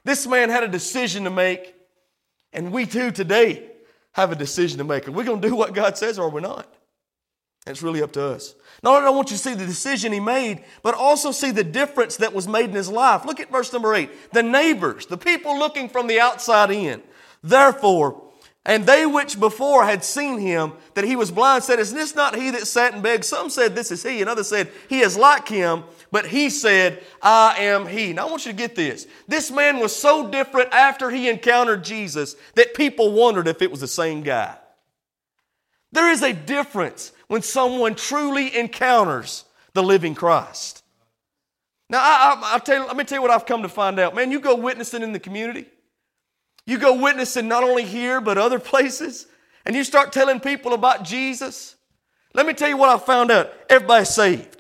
This 0.04 0.26
man 0.26 0.50
had 0.50 0.64
a 0.64 0.68
decision 0.68 1.26
to 1.26 1.30
make, 1.30 1.76
and 2.52 2.72
we 2.72 2.86
too 2.86 3.12
today 3.12 3.70
have 4.18 4.32
a 4.32 4.36
decision 4.36 4.80
to 4.80 4.84
make. 4.84 5.08
Are 5.08 5.12
we 5.12 5.24
going 5.24 5.40
to 5.40 5.48
do 5.48 5.56
what 5.56 5.74
God 5.74 5.96
says 5.96 6.18
or 6.18 6.24
are 6.28 6.32
we 6.32 6.42
not? 6.42 6.68
It's 7.68 7.84
really 7.84 8.02
up 8.02 8.12
to 8.14 8.24
us. 8.24 8.56
Not 8.82 8.96
only 8.96 9.02
do 9.04 9.14
I 9.14 9.16
want 9.16 9.30
you 9.30 9.38
to 9.38 9.44
see 9.44 9.54
the 9.54 9.66
decision 9.66 10.12
he 10.12 10.20
made, 10.20 10.64
but 10.82 10.96
also 10.96 11.32
see 11.32 11.52
the 11.52 11.64
difference 11.64 12.18
that 12.18 12.34
was 12.34 12.48
made 12.48 12.66
in 12.66 12.76
his 12.76 12.90
life. 12.90 13.26
Look 13.26 13.40
at 13.40 13.52
verse 13.52 13.72
number 13.72 13.94
eight. 13.94 14.10
The 14.34 14.42
neighbors, 14.42 15.06
the 15.06 15.18
people 15.18 15.58
looking 15.60 15.88
from 15.88 16.08
the 16.08 16.20
outside 16.20 16.72
in. 16.72 17.04
Therefore, 17.44 18.24
and 18.66 18.86
they 18.86 19.06
which 19.06 19.40
before 19.40 19.86
had 19.86 20.04
seen 20.04 20.40
him, 20.40 20.74
that 20.96 21.06
he 21.06 21.16
was 21.16 21.30
blind, 21.30 21.64
said, 21.64 21.80
Is 21.80 21.94
this 21.94 22.16
not 22.16 22.36
he 22.36 22.50
that 22.52 22.68
sat 22.68 22.94
and 22.94 23.04
begged? 23.04 23.24
Some 23.24 23.50
said, 23.50 23.76
This 23.76 23.92
is 23.92 24.02
he, 24.02 24.20
and 24.22 24.30
others 24.30 24.50
said, 24.50 24.72
He 24.90 25.02
is 25.02 25.16
like 25.16 25.48
him. 25.48 25.84
But 26.12 26.28
he 26.28 26.50
said, 26.50 27.04
I 27.22 27.58
am 27.60 27.86
he. 27.86 28.14
Now 28.14 28.28
I 28.28 28.32
want 28.32 28.46
you 28.46 28.52
to 28.52 28.58
get 28.58 28.76
this. 28.76 29.08
This 29.28 29.52
man 29.52 29.80
was 29.80 29.96
so 29.96 30.30
different 30.30 30.72
after 30.72 31.10
he 31.10 31.30
encountered 31.30 31.84
Jesus 31.84 32.36
that 32.56 32.74
people 32.74 33.12
wondered 33.12 33.48
if 33.48 33.62
it 33.62 33.72
was 33.72 33.82
the 33.82 33.88
same 33.88 34.24
guy. 34.24 34.56
There 35.92 36.10
is 36.10 36.22
a 36.22 36.34
difference 36.34 37.12
when 37.28 37.42
someone 37.42 37.96
truly 37.96 38.58
encounters 38.58 39.46
the 39.74 39.84
living 39.84 40.16
Christ. 40.16 40.84
Now, 41.90 42.00
I, 42.00 42.56
I, 42.56 42.60
tell 42.60 42.82
you, 42.82 42.88
let 42.88 42.98
me 42.98 43.04
tell 43.04 43.18
you 43.18 43.22
what 43.22 43.32
I've 43.32 43.46
come 43.46 43.62
to 43.62 43.70
find 43.70 44.00
out. 44.00 44.14
Man, 44.14 44.32
you 44.32 44.40
go 44.40 44.56
witnessing 44.56 45.02
in 45.02 45.14
the 45.14 45.20
community, 45.20 45.66
you 46.66 46.78
go 46.78 47.02
witnessing 47.02 47.48
not 47.48 47.64
only 47.64 47.84
here, 47.84 48.20
but 48.20 48.38
other 48.38 48.60
places, 48.74 49.28
and 49.66 49.76
you 49.76 49.84
start 49.84 50.12
telling 50.12 50.40
people 50.40 50.74
about 50.74 51.04
Jesus. 51.04 51.76
Let 52.34 52.46
me 52.46 52.54
tell 52.54 52.70
you 52.70 52.78
what 52.78 52.90
I 52.90 52.98
found 52.98 53.32
out. 53.32 53.52
Everybody's 53.70 54.10
saved. 54.10 54.57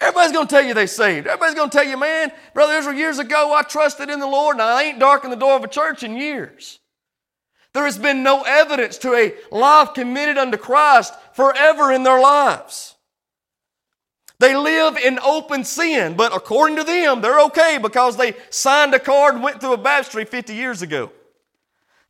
Everybody's 0.00 0.32
going 0.32 0.46
to 0.46 0.54
tell 0.54 0.64
you 0.64 0.74
they 0.74 0.86
saved. 0.86 1.26
Everybody's 1.26 1.56
going 1.56 1.70
to 1.70 1.76
tell 1.76 1.86
you, 1.86 1.96
man, 1.96 2.30
Brother 2.54 2.74
Israel, 2.74 2.96
years 2.96 3.18
ago 3.18 3.52
I 3.52 3.62
trusted 3.62 4.08
in 4.10 4.20
the 4.20 4.26
Lord 4.26 4.54
and 4.54 4.62
I 4.62 4.84
ain't 4.84 5.00
darkened 5.00 5.32
the 5.32 5.36
door 5.36 5.56
of 5.56 5.64
a 5.64 5.68
church 5.68 6.02
in 6.02 6.16
years. 6.16 6.78
There 7.74 7.84
has 7.84 7.98
been 7.98 8.22
no 8.22 8.42
evidence 8.42 8.98
to 8.98 9.14
a 9.14 9.34
life 9.50 9.94
committed 9.94 10.38
unto 10.38 10.56
Christ 10.56 11.14
forever 11.32 11.92
in 11.92 12.02
their 12.02 12.20
lives. 12.20 12.94
They 14.40 14.56
live 14.56 14.96
in 14.96 15.18
open 15.18 15.64
sin, 15.64 16.14
but 16.14 16.34
according 16.34 16.76
to 16.76 16.84
them, 16.84 17.20
they're 17.20 17.40
okay 17.46 17.78
because 17.82 18.16
they 18.16 18.34
signed 18.50 18.94
a 18.94 19.00
card 19.00 19.34
and 19.34 19.42
went 19.42 19.60
through 19.60 19.72
a 19.72 19.78
baptistry 19.78 20.24
50 20.24 20.54
years 20.54 20.80
ago. 20.80 21.10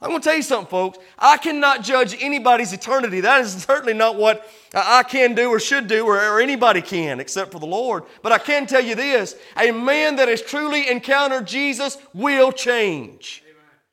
I'm 0.00 0.10
going 0.10 0.20
to 0.20 0.28
tell 0.28 0.36
you 0.36 0.42
something, 0.42 0.70
folks. 0.70 0.98
I 1.18 1.38
cannot 1.38 1.82
judge 1.82 2.16
anybody's 2.20 2.72
eternity. 2.72 3.20
That 3.20 3.40
is 3.40 3.52
certainly 3.64 3.94
not 3.94 4.16
what 4.16 4.48
I 4.72 5.02
can 5.02 5.34
do 5.34 5.48
or 5.50 5.58
should 5.58 5.88
do, 5.88 6.06
or, 6.06 6.16
or, 6.16 6.40
anybody 6.40 6.82
can 6.82 7.18
except 7.18 7.50
for 7.50 7.58
the 7.58 7.66
Lord. 7.66 8.04
But 8.22 8.32
I 8.32 8.38
can 8.38 8.66
tell 8.66 8.82
you 8.82 8.94
this 8.94 9.34
a 9.56 9.72
man 9.72 10.16
that 10.16 10.28
has 10.28 10.40
truly 10.40 10.88
encountered 10.88 11.46
Jesus 11.46 11.98
will 12.14 12.52
change. 12.52 13.42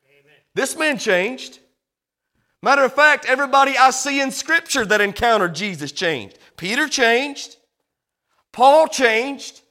Amen. 0.08 0.34
This 0.54 0.76
man 0.76 0.98
changed. 0.98 1.58
Matter 2.62 2.84
of 2.84 2.92
fact, 2.92 3.26
everybody 3.26 3.76
I 3.76 3.90
see 3.90 4.20
in 4.20 4.30
Scripture 4.30 4.84
that 4.86 5.00
encountered 5.00 5.54
Jesus 5.54 5.92
changed. 5.92 6.38
Peter 6.56 6.88
changed, 6.88 7.56
Paul 8.52 8.86
changed. 8.86 9.62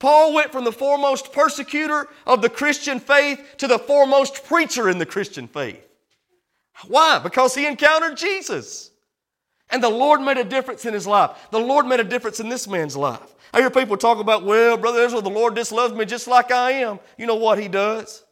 Paul 0.00 0.32
went 0.32 0.50
from 0.50 0.64
the 0.64 0.72
foremost 0.72 1.32
persecutor 1.32 2.08
of 2.26 2.42
the 2.42 2.48
Christian 2.48 2.98
faith 2.98 3.54
to 3.58 3.68
the 3.68 3.78
foremost 3.78 4.44
preacher 4.44 4.88
in 4.88 4.98
the 4.98 5.06
Christian 5.06 5.46
faith. 5.46 5.86
Why? 6.88 7.20
Because 7.22 7.54
he 7.54 7.66
encountered 7.66 8.16
Jesus. 8.16 8.90
And 9.68 9.82
the 9.82 9.90
Lord 9.90 10.20
made 10.20 10.38
a 10.38 10.44
difference 10.44 10.84
in 10.86 10.94
his 10.94 11.06
life. 11.06 11.30
The 11.50 11.60
Lord 11.60 11.86
made 11.86 12.00
a 12.00 12.04
difference 12.04 12.40
in 12.40 12.48
this 12.48 12.66
man's 12.66 12.96
life. 12.96 13.20
I 13.52 13.60
hear 13.60 13.70
people 13.70 13.96
talk 13.96 14.18
about, 14.18 14.44
well, 14.44 14.76
Brother 14.76 15.02
Israel, 15.02 15.22
the 15.22 15.30
Lord 15.30 15.54
just 15.54 15.70
loves 15.70 15.94
me 15.94 16.06
just 16.06 16.26
like 16.26 16.50
I 16.50 16.72
am. 16.72 16.98
You 17.18 17.26
know 17.26 17.36
what 17.36 17.58
he 17.58 17.68
does? 17.68 18.24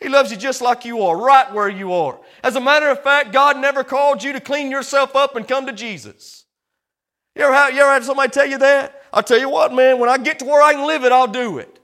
He 0.00 0.08
loves 0.08 0.30
you 0.30 0.36
just 0.36 0.60
like 0.60 0.84
you 0.84 1.02
are, 1.02 1.16
right 1.16 1.52
where 1.54 1.68
you 1.68 1.94
are. 1.94 2.20
As 2.42 2.56
a 2.56 2.60
matter 2.60 2.90
of 2.90 3.02
fact, 3.02 3.32
God 3.32 3.56
never 3.56 3.82
called 3.82 4.22
you 4.22 4.34
to 4.34 4.40
clean 4.40 4.70
yourself 4.70 5.16
up 5.16 5.34
and 5.34 5.48
come 5.48 5.66
to 5.66 5.72
Jesus. 5.72 6.44
You 7.34 7.44
ever, 7.44 7.54
have, 7.54 7.74
you 7.74 7.80
ever 7.80 7.92
had 7.92 8.04
somebody 8.04 8.30
tell 8.30 8.46
you 8.46 8.58
that? 8.58 9.02
I'll 9.14 9.22
tell 9.22 9.38
you 9.38 9.48
what, 9.48 9.72
man, 9.72 10.00
when 10.00 10.10
I 10.10 10.18
get 10.18 10.40
to 10.40 10.44
where 10.44 10.60
I 10.60 10.72
can 10.72 10.88
live 10.88 11.04
it, 11.04 11.12
I'll 11.12 11.28
do 11.28 11.58
it. 11.58 11.78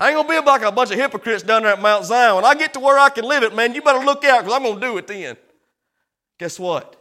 I 0.00 0.08
ain't 0.08 0.16
gonna 0.16 0.28
be 0.28 0.44
like 0.44 0.62
a 0.62 0.72
bunch 0.72 0.90
of 0.90 0.98
hypocrites 0.98 1.44
down 1.44 1.62
there 1.62 1.72
at 1.72 1.80
Mount 1.80 2.04
Zion. 2.04 2.34
When 2.34 2.44
I 2.44 2.56
get 2.56 2.74
to 2.74 2.80
where 2.80 2.98
I 2.98 3.08
can 3.08 3.24
live 3.24 3.44
it, 3.44 3.54
man, 3.54 3.72
you 3.72 3.80
better 3.80 4.04
look 4.04 4.24
out 4.24 4.40
because 4.40 4.52
I'm 4.52 4.64
gonna 4.64 4.80
do 4.80 4.98
it 4.98 5.06
then. 5.06 5.36
Guess 6.38 6.58
what? 6.58 6.96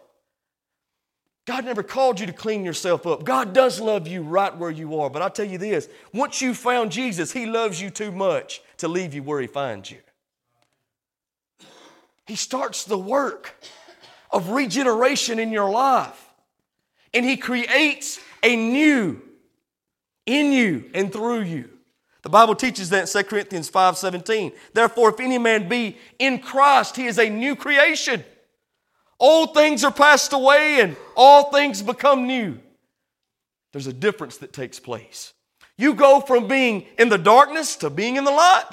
God 1.45 1.65
never 1.65 1.81
called 1.81 2.19
you 2.19 2.27
to 2.27 2.33
clean 2.33 2.63
yourself 2.63 3.07
up. 3.07 3.23
God 3.23 3.53
does 3.53 3.81
love 3.81 4.07
you 4.07 4.21
right 4.21 4.55
where 4.55 4.69
you 4.69 4.99
are. 4.99 5.09
But 5.09 5.23
I'll 5.23 5.31
tell 5.31 5.47
you 5.47 5.57
this 5.57 5.89
once 6.13 6.41
you 6.43 6.53
found 6.53 6.91
Jesus, 6.91 7.31
He 7.31 7.47
loves 7.47 7.81
you 7.81 7.89
too 7.89 8.11
much 8.11 8.61
to 8.77 8.87
leave 8.87 9.15
you 9.15 9.23
where 9.23 9.41
He 9.41 9.47
finds 9.47 9.89
you. 9.89 9.97
He 12.27 12.35
starts 12.35 12.83
the 12.83 12.99
work 12.99 13.55
of 14.29 14.51
regeneration 14.51 15.39
in 15.39 15.51
your 15.51 15.71
life, 15.71 16.29
and 17.15 17.25
He 17.25 17.35
creates 17.35 18.19
a 18.43 18.55
new 18.55 19.24
in 20.25 20.51
you 20.51 20.89
and 20.93 21.11
through 21.11 21.41
you. 21.41 21.69
The 22.21 22.29
Bible 22.29 22.55
teaches 22.55 22.89
that 22.89 23.01
in 23.01 23.07
2 23.07 23.29
Corinthians 23.29 23.69
5:17. 23.69 24.51
Therefore, 24.73 25.09
if 25.09 25.19
any 25.19 25.37
man 25.37 25.69
be 25.69 25.97
in 26.17 26.39
Christ, 26.39 26.95
he 26.95 27.05
is 27.05 27.19
a 27.19 27.29
new 27.29 27.55
creation. 27.55 28.23
Old 29.19 29.53
things 29.53 29.83
are 29.83 29.91
passed 29.91 30.33
away 30.33 30.81
and 30.81 30.95
all 31.15 31.51
things 31.51 31.81
become 31.81 32.27
new. 32.27 32.59
There's 33.71 33.87
a 33.87 33.93
difference 33.93 34.37
that 34.37 34.53
takes 34.53 34.79
place. 34.79 35.33
You 35.77 35.93
go 35.93 36.21
from 36.21 36.47
being 36.47 36.85
in 36.97 37.09
the 37.09 37.17
darkness 37.17 37.75
to 37.77 37.89
being 37.89 38.15
in 38.15 38.23
the 38.23 38.31
light. 38.31 38.71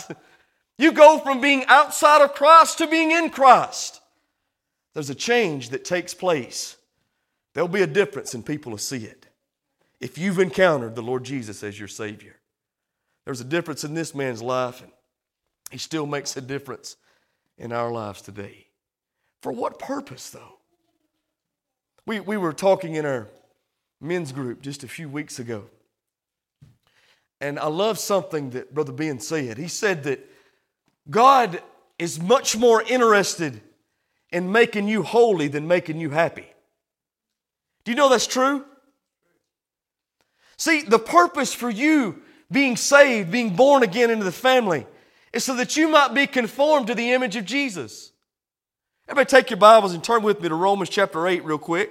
You 0.79 0.93
go 0.93 1.19
from 1.19 1.41
being 1.41 1.65
outside 1.67 2.23
of 2.23 2.35
Christ 2.35 2.79
to 2.79 2.87
being 2.87 3.11
in 3.11 3.31
Christ. 3.31 4.01
There's 4.95 5.11
a 5.11 5.15
change 5.15 5.71
that 5.71 5.85
takes 5.85 6.15
place. 6.15 6.77
There'll 7.55 7.69
be 7.69 7.83
a 7.83 7.87
difference 7.87 8.35
and 8.35 8.45
people 8.45 8.71
will 8.71 8.79
see 8.79 9.05
it. 9.05 9.27
If 10.03 10.19
you've 10.19 10.41
encountered 10.41 10.97
the 10.97 11.03
Lord 11.03 11.23
Jesus 11.23 11.63
as 11.63 11.79
your 11.79 11.87
Savior, 11.87 12.35
there's 13.25 13.41
a 13.41 13.45
difference 13.45 13.85
in 13.85 13.95
this 13.95 14.17
man's 14.17 14.43
life, 14.43 14.83
and 14.83 14.91
he 15.71 15.79
still 15.79 16.07
makes 16.07 16.37
a 16.37 16.41
difference 16.41 16.97
in 17.57 17.73
our 17.73 17.93
lives 17.93 18.21
today. 18.21 18.67
For 19.43 19.53
what 19.53 19.79
purpose, 19.79 20.29
though? 20.31 20.59
We, 22.05 22.19
we 22.19 22.37
were 22.37 22.53
talking 22.53 22.97
in 22.97 23.07
our 23.07 23.29
men's 24.01 24.33
group 24.33 24.61
just 24.61 24.83
a 24.83 24.89
few 24.89 25.09
weeks 25.09 25.39
ago. 25.39 25.67
And 27.41 27.57
I 27.61 27.69
love 27.69 27.97
something 27.97 28.51
that 28.51 28.75
Brother 28.75 28.93
Ben 28.93 29.21
said. 29.21 29.57
He 29.57 29.69
said 29.69 30.03
that 30.03 30.29
God 31.09 31.63
is 31.97 32.21
much 32.21 32.57
more 32.57 32.83
interested 32.83 33.61
in 34.33 34.51
making 34.51 34.89
you 34.89 35.05
holy 35.05 35.47
than 35.47 35.69
making 35.69 36.01
you 36.01 36.11
happy. 36.11 36.47
Do 37.85 37.93
you 37.93 37.97
know 37.97 38.09
that's 38.09 38.27
true? 38.27 38.65
See, 40.63 40.83
the 40.83 41.01
purpose 41.01 41.53
for 41.53 41.69
you 41.69 42.23
being 42.49 42.77
saved, 42.77 43.33
being 43.33 43.57
born 43.57 43.83
again 43.83 44.11
into 44.11 44.25
the 44.25 44.31
family, 44.31 44.87
is 45.33 45.43
so 45.43 45.57
that 45.57 45.77
you 45.77 45.89
might 45.89 46.15
be 46.15 46.29
conformed 46.29 46.87
to 46.87 46.95
the 46.95 47.11
image 47.11 47.35
of 47.35 47.45
Jesus. 47.45 48.13
Everybody 49.09 49.29
take 49.29 49.51
your 49.51 49.57
Bibles 49.57 49.93
and 49.93 50.05
turn 50.05 50.23
with 50.23 50.41
me 50.41 50.49
to 50.49 50.55
Romans 50.55 50.89
chapter 50.89 51.27
8 51.27 51.45
real 51.45 51.59
quick. 51.59 51.91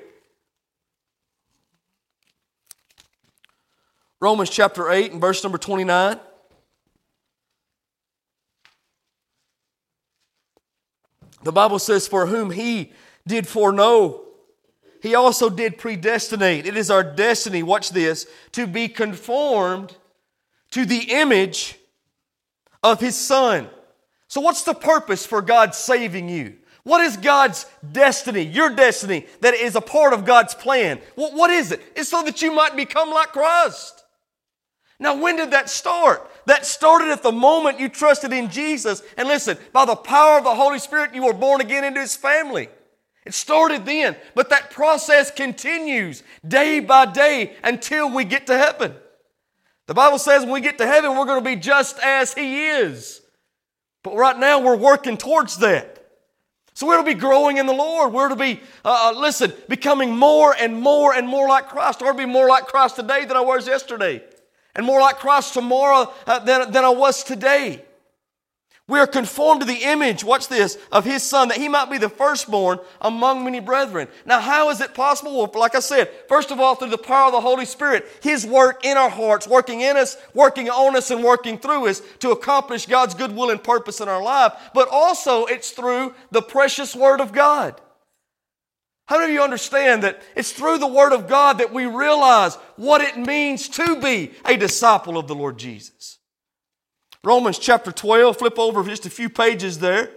Romans 4.22 4.50
chapter 4.50 4.90
8 4.90 5.12
and 5.12 5.20
verse 5.20 5.44
number 5.44 5.58
29. 5.58 6.18
The 11.44 11.52
Bible 11.52 11.80
says, 11.80 12.08
For 12.08 12.26
whom 12.26 12.52
he 12.52 12.94
did 13.28 13.50
foreknow, 13.50 14.31
he 15.02 15.16
also 15.16 15.50
did 15.50 15.78
predestinate. 15.78 16.66
It 16.66 16.78
is 16.78 16.92
our 16.92 17.04
destiny, 17.04 17.64
watch 17.64 17.90
this, 17.90 18.28
to 18.54 18.68
be 18.68 18.88
conformed 18.88 19.96
to 20.72 20.86
the 20.86 21.12
image 21.12 21.78
of 22.84 23.00
his 23.00 23.16
son. 23.16 23.70
So, 24.28 24.42
what's 24.42 24.64
the 24.64 24.74
purpose 24.74 25.26
for 25.26 25.42
God 25.42 25.76
saving 25.76 26.30
you? 26.30 26.56
What 26.84 27.02
is 27.02 27.18
God's 27.18 27.66
destiny, 27.92 28.42
your 28.42 28.70
destiny, 28.70 29.28
that 29.42 29.54
is 29.54 29.76
a 29.76 29.82
part 29.82 30.14
of 30.14 30.26
God's 30.26 30.56
plan? 30.56 31.00
what 31.16 31.52
is 31.52 31.72
it? 31.72 31.82
It's 31.96 32.10
so 32.10 32.24
that 32.24 32.42
you 32.42 32.52
might 32.52 32.76
become 32.76 33.12
like 33.12 33.34
Christ. 33.34 34.04
Now, 35.00 35.16
when 35.16 35.36
did 35.36 35.52
that 35.52 35.70
start? 35.70 36.30
That 36.46 36.66
started 36.66 37.10
at 37.10 37.24
the 37.24 37.32
moment 37.32 37.80
you 37.80 37.90
trusted 37.90 38.32
in 38.32 38.50
Jesus. 38.50 39.02
And 39.18 39.28
listen, 39.28 39.58
by 39.74 39.86
the 39.86 39.96
power 39.96 40.38
of 40.38 40.44
the 40.44 40.56
Holy 40.56 40.80
Spirit, 40.80 41.16
you 41.16 41.24
were 41.24 41.34
born 41.34 41.60
again 41.60 41.84
into 41.84 42.00
His 42.00 42.16
family. 42.16 42.70
It 43.26 43.34
started 43.34 43.86
then, 43.86 44.16
but 44.34 44.50
that 44.50 44.72
process 44.72 45.30
continues 45.30 46.24
day 46.48 46.80
by 46.80 47.06
day 47.06 47.56
until 47.64 48.10
we 48.10 48.24
get 48.24 48.48
to 48.48 48.58
heaven. 48.58 48.96
The 49.88 49.94
Bible 49.94 50.18
says 50.18 50.44
when 50.44 50.54
we 50.54 50.62
get 50.62 50.78
to 50.80 50.88
heaven, 50.88 51.16
we're 51.16 51.26
going 51.26 51.44
to 51.44 51.50
be 51.50 51.56
just 51.56 52.00
as 52.00 52.34
He 52.34 52.68
is. 52.68 53.22
But 54.04 54.16
right 54.16 54.38
now, 54.38 54.60
we're 54.60 54.76
working 54.76 55.18
towards 55.18 55.58
that. 55.58 55.98
So 56.74 56.88
we're 56.88 56.98
to 56.98 57.04
be 57.04 57.14
growing 57.14 57.58
in 57.58 57.68
the 57.68 57.74
Lord. 57.74 58.14
We're 58.14 58.30
to 58.30 58.36
be, 58.36 58.60
uh, 58.84 59.12
uh 59.14 59.20
listen, 59.20 59.54
becoming 59.70 60.16
more 60.16 60.56
and 60.60 60.80
more 60.80 61.14
and 61.14 61.28
more 61.28 61.48
like 61.48 61.68
Christ. 61.68 62.02
Or 62.02 62.14
be 62.14 62.26
more 62.26 62.48
like 62.48 62.66
Christ 62.66 62.96
today 62.96 63.26
than 63.26 63.38
I 63.38 63.42
was 63.42 63.68
yesterday 63.68 64.24
and 64.76 64.86
more 64.86 65.02
like 65.02 65.18
Christ 65.18 65.54
tomorrow 65.54 66.12
uh, 66.26 66.40
than, 66.40 66.72
than 66.72 66.86
I 66.86 66.90
was 66.90 67.24
today. 67.24 67.84
We 68.92 69.00
are 69.00 69.08
conformed 69.08 69.62
to 69.62 69.66
the 69.66 69.86
image, 69.86 70.22
watch 70.22 70.50
this, 70.50 70.78
of 70.92 71.06
his 71.06 71.24
son, 71.24 71.48
that 71.48 71.60
he 71.60 71.70
might 71.70 71.90
be 71.90 71.98
the 71.98 72.10
firstborn 72.10 72.78
among 73.00 73.46
many 73.46 73.62
brethren. 73.62 74.10
Now, 74.26 74.42
how 74.42 74.70
is 74.70 74.82
it 74.82 74.94
possible? 74.94 75.34
Well, 75.38 75.50
like 75.56 75.76
I 75.76 75.80
said, 75.80 76.12
first 76.28 76.52
of 76.52 76.60
all, 76.60 76.76
through 76.76 76.90
the 76.90 76.98
power 76.98 77.28
of 77.28 77.32
the 77.32 77.40
Holy 77.40 77.64
Spirit, 77.64 78.06
his 78.22 78.46
work 78.46 78.84
in 78.84 78.98
our 78.98 79.10
hearts, 79.10 79.48
working 79.48 79.80
in 79.80 79.96
us, 79.96 80.18
working 80.34 80.70
on 80.70 80.98
us, 80.98 81.10
and 81.10 81.24
working 81.24 81.58
through 81.58 81.88
us 81.88 82.02
to 82.20 82.32
accomplish 82.32 82.86
God's 82.86 83.14
good 83.14 83.34
will 83.34 83.50
and 83.50 83.64
purpose 83.64 84.02
in 84.02 84.10
our 84.10 84.22
life. 84.22 84.52
But 84.74 84.90
also, 84.92 85.46
it's 85.46 85.72
through 85.72 86.14
the 86.32 86.42
precious 86.42 86.94
word 86.94 87.22
of 87.22 87.32
God. 87.32 87.80
How 89.06 89.24
of 89.24 89.30
you 89.30 89.42
understand 89.42 90.04
that 90.04 90.22
it's 90.36 90.52
through 90.52 90.80
the 90.80 90.88
Word 90.88 91.14
of 91.14 91.30
God 91.30 91.60
that 91.60 91.72
we 91.72 91.86
realize 91.86 92.56
what 92.76 93.00
it 93.00 93.16
means 93.16 93.70
to 93.70 94.02
be 94.02 94.32
a 94.46 94.58
disciple 94.58 95.18
of 95.18 95.30
the 95.30 95.36
Lord 95.36 95.58
Jesus? 95.58 96.18
Romans 97.24 97.60
chapter 97.60 97.92
12, 97.92 98.38
flip 98.38 98.58
over 98.58 98.84
just 98.84 99.06
a 99.06 99.10
few 99.10 99.30
pages 99.30 99.80
there. 99.80 100.10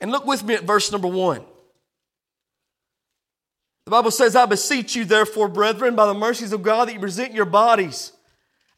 And 0.00 0.10
look 0.10 0.26
with 0.26 0.44
me 0.44 0.54
at 0.54 0.64
verse 0.64 0.90
number 0.90 1.08
1. 1.08 1.44
The 3.84 3.90
Bible 3.90 4.10
says, 4.10 4.36
I 4.36 4.46
beseech 4.46 4.94
you, 4.94 5.04
therefore, 5.04 5.48
brethren, 5.48 5.96
by 5.96 6.06
the 6.06 6.14
mercies 6.14 6.52
of 6.52 6.62
God, 6.62 6.88
that 6.88 6.94
you 6.94 7.00
present 7.00 7.32
your 7.32 7.46
bodies 7.46 8.12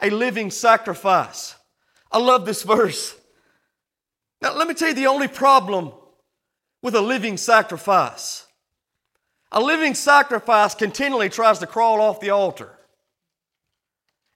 a 0.01 0.11
living 0.11 0.51
sacrifice. 0.51 1.55
I 2.11 2.19
love 2.19 2.47
this 2.47 2.63
verse. 2.63 3.17
Now, 4.41 4.57
let 4.57 4.67
me 4.67 4.75
tell 4.75 4.89
you 4.89 4.95
the 4.95 5.07
only 5.07 5.29
problem 5.29 5.93
with 6.83 6.95
a 6.95 7.01
living 7.01 7.37
sacrifice. 7.37 8.47
A 9.53 9.61
living 9.61 9.95
sacrifice 9.95 10.75
continually 10.75 11.29
tries 11.29 11.59
to 11.59 11.67
crawl 11.67 12.01
off 12.01 12.21
the 12.21 12.31
altar. 12.31 12.71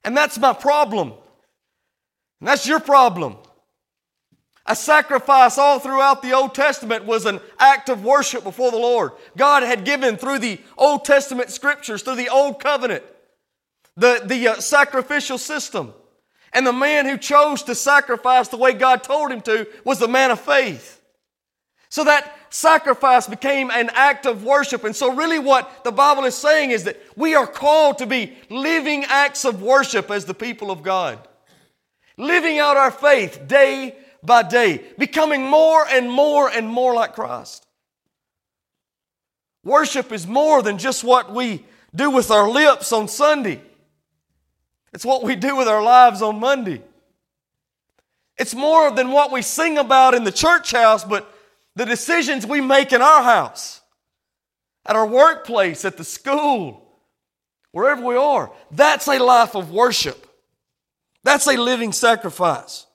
And 0.03 0.15
that's 0.15 0.37
my 0.37 0.53
problem. 0.53 1.13
And 2.39 2.47
that's 2.47 2.67
your 2.67 2.79
problem. 2.79 3.37
A 4.67 4.75
sacrifice 4.75 5.57
all 5.57 5.79
throughout 5.79 6.21
the 6.21 6.33
Old 6.33 6.55
Testament 6.55 7.05
was 7.05 7.25
an 7.25 7.39
act 7.59 7.87
of 7.87 8.03
worship 8.03 8.43
before 8.43 8.71
the 8.71 8.77
Lord. 8.77 9.11
God 9.37 9.63
had 9.63 9.85
given 9.85 10.17
through 10.17 10.39
the 10.39 10.59
Old 10.77 11.05
Testament 11.05 11.51
scriptures, 11.51 12.01
through 12.01 12.15
the 12.15 12.29
Old 12.29 12.59
Covenant, 12.59 13.03
the, 13.95 14.21
the 14.25 14.47
uh, 14.47 14.59
sacrificial 14.59 15.37
system. 15.37 15.93
And 16.51 16.65
the 16.65 16.73
man 16.73 17.05
who 17.05 17.17
chose 17.17 17.63
to 17.63 17.75
sacrifice 17.75 18.47
the 18.47 18.57
way 18.57 18.73
God 18.73 19.03
told 19.03 19.31
him 19.31 19.41
to 19.41 19.67
was 19.83 19.99
the 19.99 20.07
man 20.07 20.31
of 20.31 20.39
faith. 20.39 20.94
So 21.89 22.03
that 22.03 22.35
sacrifice 22.49 23.27
became 23.27 23.69
an 23.69 23.89
act 23.93 24.25
of 24.25 24.43
worship. 24.43 24.83
And 24.83 24.95
so, 24.95 25.13
really, 25.13 25.39
what 25.39 25.83
the 25.83 25.91
Bible 25.91 26.23
is 26.25 26.35
saying 26.35 26.71
is 26.71 26.85
that 26.85 26.99
we 27.15 27.35
are 27.35 27.47
called 27.47 27.99
to 27.99 28.05
be 28.05 28.33
living 28.49 29.05
acts 29.05 29.45
of 29.45 29.61
worship 29.61 30.09
as 30.09 30.25
the 30.25 30.33
people 30.33 30.71
of 30.71 30.83
God. 30.83 31.19
Living 32.17 32.59
out 32.59 32.77
our 32.77 32.91
faith 32.91 33.47
day 33.47 33.95
by 34.23 34.43
day, 34.43 34.83
becoming 34.97 35.43
more 35.43 35.85
and 35.87 36.09
more 36.09 36.49
and 36.49 36.67
more 36.67 36.93
like 36.93 37.13
Christ. 37.13 37.65
Worship 39.63 40.11
is 40.11 40.25
more 40.25 40.61
than 40.61 40.77
just 40.77 41.03
what 41.03 41.33
we 41.33 41.65
do 41.93 42.09
with 42.11 42.31
our 42.31 42.49
lips 42.49 42.91
on 42.91 43.07
Sunday. 43.07 43.61
It's 44.93 45.05
what 45.05 45.23
we 45.23 45.35
do 45.35 45.55
with 45.55 45.67
our 45.67 45.83
lives 45.83 46.21
on 46.21 46.39
Monday. 46.39 46.81
It's 48.37 48.53
more 48.53 48.91
than 48.91 49.11
what 49.11 49.31
we 49.31 49.41
sing 49.41 49.77
about 49.77 50.13
in 50.13 50.23
the 50.23 50.31
church 50.31 50.71
house, 50.71 51.03
but 51.03 51.31
the 51.75 51.85
decisions 51.85 52.45
we 52.45 52.61
make 52.61 52.93
in 52.93 53.01
our 53.01 53.23
house, 53.23 53.81
at 54.85 54.95
our 54.95 55.07
workplace, 55.07 55.83
at 55.85 55.97
the 55.97 56.03
school, 56.03 56.81
wherever 57.71 58.03
we 58.03 58.15
are. 58.15 58.51
That's 58.71 59.07
a 59.07 59.19
life 59.19 59.55
of 59.55 59.71
worship. 59.71 60.27
That's 61.23 61.47
a 61.47 61.57
living 61.57 61.91
sacrifice. 61.91 62.85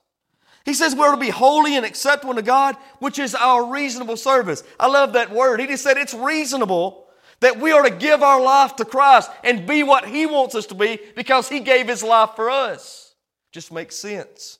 He 0.64 0.74
says 0.74 0.94
we're 0.94 1.10
to 1.10 1.16
be 1.16 1.30
holy 1.30 1.76
and 1.76 1.84
acceptable 1.84 2.34
to 2.34 2.42
God, 2.42 2.76
which 2.98 3.18
is 3.18 3.34
our 3.34 3.72
reasonable 3.72 4.16
service. 4.16 4.62
I 4.78 4.86
love 4.86 5.14
that 5.14 5.30
word. 5.30 5.60
He 5.60 5.66
just 5.66 5.82
said 5.82 5.96
it's 5.96 6.14
reasonable 6.14 7.06
that 7.40 7.58
we 7.58 7.72
are 7.72 7.82
to 7.82 7.90
give 7.90 8.22
our 8.22 8.40
life 8.40 8.76
to 8.76 8.84
Christ 8.84 9.30
and 9.42 9.66
be 9.66 9.82
what 9.82 10.06
He 10.06 10.26
wants 10.26 10.54
us 10.54 10.66
to 10.66 10.74
be 10.74 10.98
because 11.16 11.48
He 11.48 11.60
gave 11.60 11.88
His 11.88 12.02
life 12.02 12.30
for 12.36 12.50
us. 12.50 13.14
Just 13.52 13.72
makes 13.72 13.96
sense. 13.96 14.58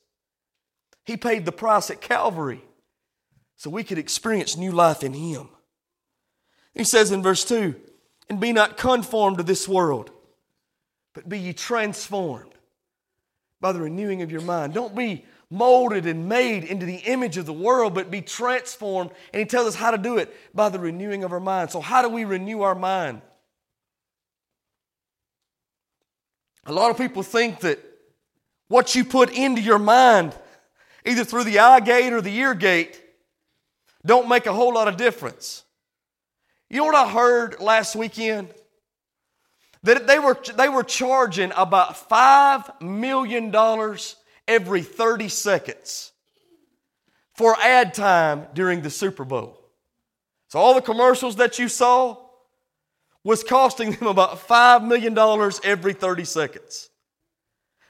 He 1.05 1.17
paid 1.17 1.45
the 1.45 1.53
price 1.53 1.91
at 1.91 2.01
Calvary 2.01 2.63
so 3.61 3.69
we 3.69 3.85
could 3.85 3.99
experience 3.99 4.57
new 4.57 4.73
life 4.73 5.05
in 5.05 5.13
Him. 5.13 5.51
He 6.73 6.83
says 6.83 7.11
in 7.11 7.23
verse 7.23 7.45
2 7.45 7.75
And 8.31 8.41
be 8.41 8.55
not 8.55 8.79
conformed 8.79 9.37
to 9.37 9.43
this 9.43 9.69
world, 9.69 10.11
but 11.13 11.29
be 11.29 11.39
ye 11.39 11.53
transformed 11.53 12.55
by 13.61 13.73
the 13.73 13.81
renewing 13.81 14.23
of 14.23 14.33
your 14.33 14.41
mind. 14.41 14.73
Don't 14.73 14.97
be 14.97 15.27
molded 15.51 16.07
and 16.07 16.27
made 16.27 16.65
into 16.65 16.87
the 16.87 16.97
image 17.05 17.37
of 17.37 17.45
the 17.45 17.53
world, 17.53 17.93
but 17.93 18.11
be 18.11 18.23
transformed. 18.23 19.11
And 19.35 19.41
he 19.41 19.45
tells 19.45 19.67
us 19.67 19.75
how 19.75 19.91
to 19.91 19.99
do 19.99 20.17
it 20.17 20.35
by 20.55 20.71
the 20.71 20.79
renewing 20.79 21.23
of 21.23 21.31
our 21.31 21.39
mind. 21.39 21.71
So, 21.71 21.83
how 21.83 22.01
do 22.01 22.09
we 22.09 22.25
renew 22.25 22.63
our 22.63 22.75
mind? 22.75 23.21
A 26.65 26.73
lot 26.73 26.91
of 26.91 26.97
people 26.97 27.23
think 27.23 27.61
that 27.61 27.79
what 28.69 28.95
you 28.95 29.05
put 29.05 29.31
into 29.31 29.61
your 29.61 29.79
mind, 29.79 30.35
either 31.05 31.25
through 31.25 31.45
the 31.45 31.59
eye 31.59 31.81
gate 31.81 32.15
or 32.15 32.23
the 32.23 32.35
ear 32.35 32.55
gate, 32.55 33.00
don't 34.05 34.29
make 34.29 34.47
a 34.47 34.53
whole 34.53 34.75
lot 34.75 34.89
of 34.89 34.97
difference. 34.97 35.65
You 36.69 36.79
know 36.79 36.87
what 36.87 36.95
I 36.95 37.11
heard 37.11 37.61
last 37.61 37.97
weekend? 37.97 38.49
That 39.83 40.07
they 40.07 40.19
were, 40.19 40.39
they 40.57 40.69
were 40.69 40.85
charging 40.85 41.53
about 41.57 42.09
$5 42.09 42.83
million 42.83 43.55
every 44.47 44.83
30 44.83 45.29
seconds 45.29 46.13
for 47.35 47.57
ad 47.59 47.95
time 47.95 48.47
during 48.55 48.83
the 48.83 48.91
Super 48.91 49.25
Bowl. 49.25 49.59
So 50.49 50.59
all 50.59 50.75
the 50.75 50.83
commercials 50.83 51.37
that 51.37 51.59
you 51.59 51.69
saw 51.69 52.17
was 53.25 53.43
costing 53.43 53.93
them 53.93 54.09
about 54.09 54.47
$5 54.47 54.87
million 54.87 55.17
every 55.65 55.93
30 55.93 56.25
seconds. 56.25 56.91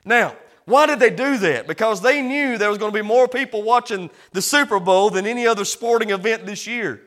Now, 0.04 0.36
why 0.70 0.86
did 0.86 1.00
they 1.00 1.10
do 1.10 1.36
that? 1.38 1.66
Because 1.66 2.00
they 2.00 2.22
knew 2.22 2.56
there 2.56 2.68
was 2.68 2.78
going 2.78 2.92
to 2.92 2.98
be 2.98 3.06
more 3.06 3.28
people 3.28 3.62
watching 3.62 4.10
the 4.32 4.40
Super 4.40 4.80
Bowl 4.80 5.10
than 5.10 5.26
any 5.26 5.46
other 5.46 5.64
sporting 5.64 6.10
event 6.10 6.46
this 6.46 6.66
year. 6.66 7.02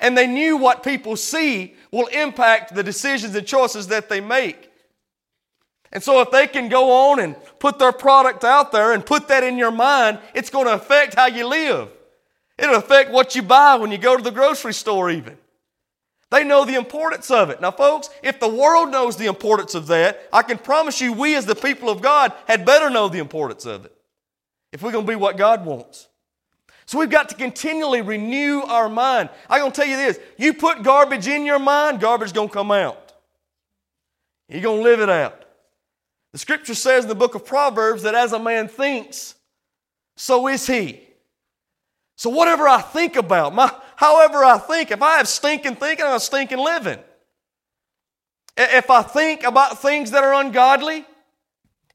And 0.00 0.16
they 0.16 0.26
knew 0.26 0.56
what 0.56 0.82
people 0.82 1.16
see 1.16 1.74
will 1.92 2.06
impact 2.06 2.74
the 2.74 2.82
decisions 2.82 3.34
and 3.34 3.46
choices 3.46 3.88
that 3.88 4.08
they 4.08 4.20
make. 4.20 4.70
And 5.90 6.02
so, 6.02 6.20
if 6.20 6.30
they 6.30 6.46
can 6.46 6.68
go 6.68 7.10
on 7.10 7.18
and 7.18 7.34
put 7.58 7.78
their 7.78 7.92
product 7.92 8.44
out 8.44 8.72
there 8.72 8.92
and 8.92 9.04
put 9.04 9.28
that 9.28 9.42
in 9.42 9.56
your 9.56 9.70
mind, 9.70 10.18
it's 10.34 10.50
going 10.50 10.66
to 10.66 10.74
affect 10.74 11.14
how 11.14 11.26
you 11.26 11.46
live. 11.46 11.88
It'll 12.58 12.76
affect 12.76 13.10
what 13.10 13.34
you 13.34 13.42
buy 13.42 13.76
when 13.76 13.90
you 13.90 13.98
go 13.98 14.16
to 14.16 14.22
the 14.22 14.30
grocery 14.30 14.74
store, 14.74 15.10
even. 15.10 15.38
They 16.30 16.44
know 16.44 16.64
the 16.64 16.74
importance 16.74 17.30
of 17.30 17.48
it. 17.50 17.60
Now, 17.60 17.70
folks, 17.70 18.10
if 18.22 18.38
the 18.38 18.48
world 18.48 18.90
knows 18.90 19.16
the 19.16 19.26
importance 19.26 19.74
of 19.74 19.86
that, 19.86 20.28
I 20.32 20.42
can 20.42 20.58
promise 20.58 21.00
you, 21.00 21.12
we 21.12 21.34
as 21.36 21.46
the 21.46 21.54
people 21.54 21.88
of 21.88 22.02
God 22.02 22.32
had 22.46 22.66
better 22.66 22.90
know 22.90 23.08
the 23.08 23.18
importance 23.18 23.64
of 23.64 23.86
it 23.86 23.94
if 24.72 24.82
we're 24.82 24.92
going 24.92 25.06
to 25.06 25.10
be 25.10 25.16
what 25.16 25.38
God 25.38 25.64
wants. 25.64 26.08
So 26.84 26.98
we've 26.98 27.10
got 27.10 27.28
to 27.30 27.34
continually 27.34 28.02
renew 28.02 28.60
our 28.62 28.88
mind. 28.88 29.30
I'm 29.48 29.60
going 29.60 29.72
to 29.72 29.76
tell 29.76 29.88
you 29.88 29.96
this 29.96 30.18
you 30.36 30.54
put 30.54 30.82
garbage 30.82 31.26
in 31.26 31.44
your 31.44 31.58
mind, 31.58 32.00
garbage 32.00 32.32
going 32.32 32.48
to 32.48 32.54
come 32.54 32.70
out. 32.70 33.12
You're 34.48 34.62
going 34.62 34.78
to 34.78 34.82
live 34.82 35.00
it 35.00 35.10
out. 35.10 35.44
The 36.32 36.38
scripture 36.38 36.74
says 36.74 37.04
in 37.04 37.08
the 37.08 37.14
book 37.14 37.34
of 37.34 37.44
Proverbs 37.44 38.02
that 38.02 38.14
as 38.14 38.32
a 38.32 38.38
man 38.38 38.68
thinks, 38.68 39.34
so 40.16 40.48
is 40.48 40.66
he. 40.66 41.02
So 42.16 42.30
whatever 42.30 42.66
I 42.66 42.80
think 42.80 43.16
about, 43.16 43.54
my, 43.54 43.72
however 43.98 44.44
I 44.44 44.58
think, 44.58 44.92
if 44.92 45.02
I 45.02 45.16
have 45.16 45.26
stinking 45.26 45.74
thinking, 45.74 46.06
I 46.06 46.10
have 46.10 46.22
stinking 46.22 46.58
living. 46.58 47.00
If 48.56 48.90
I 48.90 49.02
think 49.02 49.42
about 49.42 49.82
things 49.82 50.12
that 50.12 50.22
are 50.22 50.34
ungodly, 50.34 51.04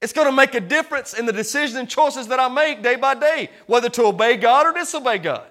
it's 0.02 0.12
going 0.12 0.28
to 0.28 0.34
make 0.34 0.54
a 0.54 0.60
difference 0.60 1.14
in 1.14 1.26
the 1.26 1.32
decisions 1.32 1.78
and 1.78 1.90
choices 1.90 2.28
that 2.28 2.38
I 2.38 2.50
make 2.50 2.84
day 2.84 2.98
by 2.98 3.16
day, 3.16 3.50
whether 3.68 3.88
to 3.92 4.04
obey 4.04 4.36
God 4.36 4.66
or 4.66 4.74
disobey 4.74 5.20
God. 5.20 5.50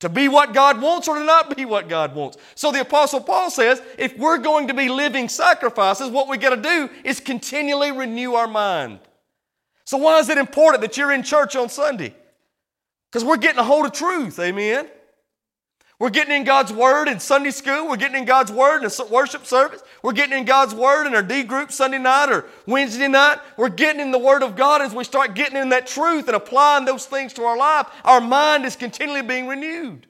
To 0.00 0.08
be 0.08 0.26
what 0.26 0.52
God 0.52 0.82
wants 0.82 1.06
or 1.06 1.18
to 1.18 1.24
not 1.24 1.56
be 1.56 1.64
what 1.64 1.88
God 1.88 2.16
wants. 2.16 2.36
So 2.56 2.72
the 2.72 2.80
Apostle 2.80 3.20
Paul 3.20 3.48
says 3.48 3.80
if 3.96 4.18
we're 4.18 4.38
going 4.38 4.66
to 4.68 4.74
be 4.74 4.88
living 4.88 5.28
sacrifices, 5.28 6.10
what 6.10 6.26
we 6.26 6.36
got 6.36 6.50
to 6.50 6.62
do 6.62 6.90
is 7.04 7.20
continually 7.20 7.92
renew 7.92 8.34
our 8.34 8.48
mind. 8.48 8.98
So, 9.84 9.98
why 9.98 10.18
is 10.18 10.28
it 10.28 10.38
important 10.38 10.82
that 10.82 10.96
you're 10.96 11.12
in 11.12 11.22
church 11.22 11.54
on 11.54 11.68
Sunday? 11.68 12.14
Because 13.10 13.24
we're 13.24 13.36
getting 13.36 13.58
a 13.58 13.64
hold 13.64 13.86
of 13.86 13.92
truth, 13.92 14.38
amen? 14.38 14.88
We're 16.00 16.10
getting 16.10 16.34
in 16.34 16.44
God's 16.44 16.72
Word 16.72 17.08
in 17.08 17.20
Sunday 17.20 17.50
school. 17.50 17.86
We're 17.86 17.98
getting 17.98 18.16
in 18.16 18.24
God's 18.24 18.50
Word 18.50 18.82
in 18.82 18.90
a 18.90 19.04
worship 19.12 19.44
service. 19.44 19.82
We're 20.02 20.14
getting 20.14 20.36
in 20.36 20.46
God's 20.46 20.74
Word 20.74 21.06
in 21.06 21.14
our 21.14 21.22
D 21.22 21.42
group 21.42 21.70
Sunday 21.70 21.98
night 21.98 22.32
or 22.32 22.46
Wednesday 22.66 23.06
night. 23.06 23.38
We're 23.58 23.68
getting 23.68 24.00
in 24.00 24.10
the 24.10 24.18
Word 24.18 24.42
of 24.42 24.56
God 24.56 24.80
as 24.80 24.94
we 24.94 25.04
start 25.04 25.34
getting 25.34 25.58
in 25.58 25.68
that 25.68 25.86
truth 25.86 26.26
and 26.26 26.34
applying 26.34 26.86
those 26.86 27.04
things 27.04 27.34
to 27.34 27.44
our 27.44 27.58
life. 27.58 27.86
Our 28.02 28.22
mind 28.22 28.64
is 28.64 28.76
continually 28.76 29.20
being 29.20 29.46
renewed. 29.46 30.06